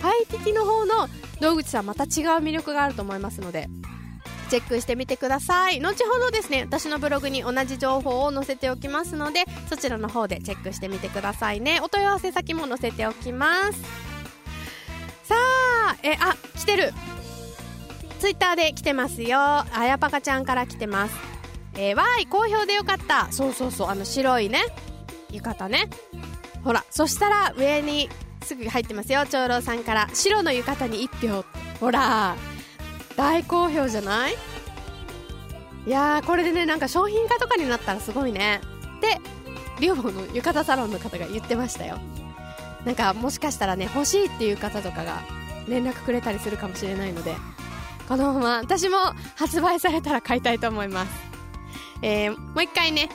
[0.01, 1.07] パイティティの方の
[1.39, 2.09] 道口さんまた違う
[2.41, 3.67] 魅力があると思いますので
[4.45, 5.79] チェックしてみてください。
[5.79, 11.79] 後ほどですね私のブログに同じ情報を載せておきますのでそちらの方でチェックしてみてくださいね。
[11.81, 13.81] お問い合わせ先も載せておきます。
[15.23, 16.93] さあえあ来てる。
[18.19, 19.39] ツイッターで来てますよ。
[19.39, 21.15] あやぱかちゃんから来てます。
[21.77, 23.31] えー、わーい好評でよかった。
[23.31, 24.63] そうそうそうあの白いね。
[25.31, 25.89] 浴衣ね。
[26.63, 28.09] ほらそしたら上に
[28.43, 29.25] すぐ入ってますよ。
[29.29, 31.45] 長老さんから白の浴衣に1票。
[31.79, 32.35] ほら。
[33.15, 34.33] 大好評じゃない？
[35.85, 38.61] いやーこれでねなんか商品化とかになったらすごいね。
[39.01, 39.19] で
[39.79, 41.99] 両方の浴衣サロンの方が言ってましたよ。
[42.85, 45.21] なんかもしかしたらね欲しいっていう方とかが
[45.67, 47.35] 連絡くれたりするかもしれないので
[48.07, 48.97] このまま私も
[49.35, 51.09] 発売されたら買いたいと思います、
[52.03, 53.09] えー、もう一回ね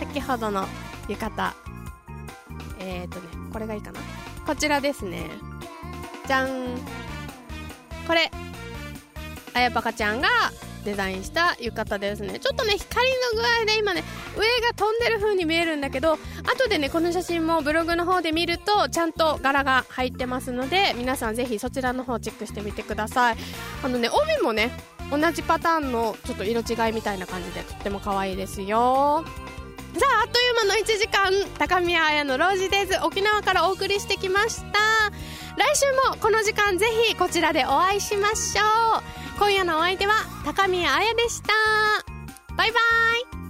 [0.00, 0.66] 先ほどの
[1.08, 1.52] 浴衣。
[2.80, 4.00] えっ、ー、とねこれがいいかな。
[4.46, 5.30] こちらですね。
[6.26, 6.48] じゃん。
[8.06, 8.30] これ。
[9.54, 10.28] あやぱかちゃんが
[10.84, 12.40] デザインした浴衣ですね。
[12.40, 14.02] ちょっとね光の具合で今ね
[14.36, 23.36] 上が飛んでる風に見えるんだけど後でねこの写真もブログの方で見るとちゃんと柄が入ってますので皆さんぜひそちらの方チェックしてみてください。
[23.84, 24.72] あのね帯もね
[25.10, 29.24] 同じパターンのちょっと色違いみたいな感じでとっても可愛いですよ。
[29.98, 34.78] さああっという間の1時間高宮綾のロージデイズ沖縄からお送りしてきました。
[35.56, 39.38] 来週もこの時間ぜひこちらでお会いしましょう。
[39.38, 40.14] 今夜のお相手は
[40.44, 41.52] 高宮綾でした。
[42.56, 42.78] バイバ
[43.38, 43.41] イ。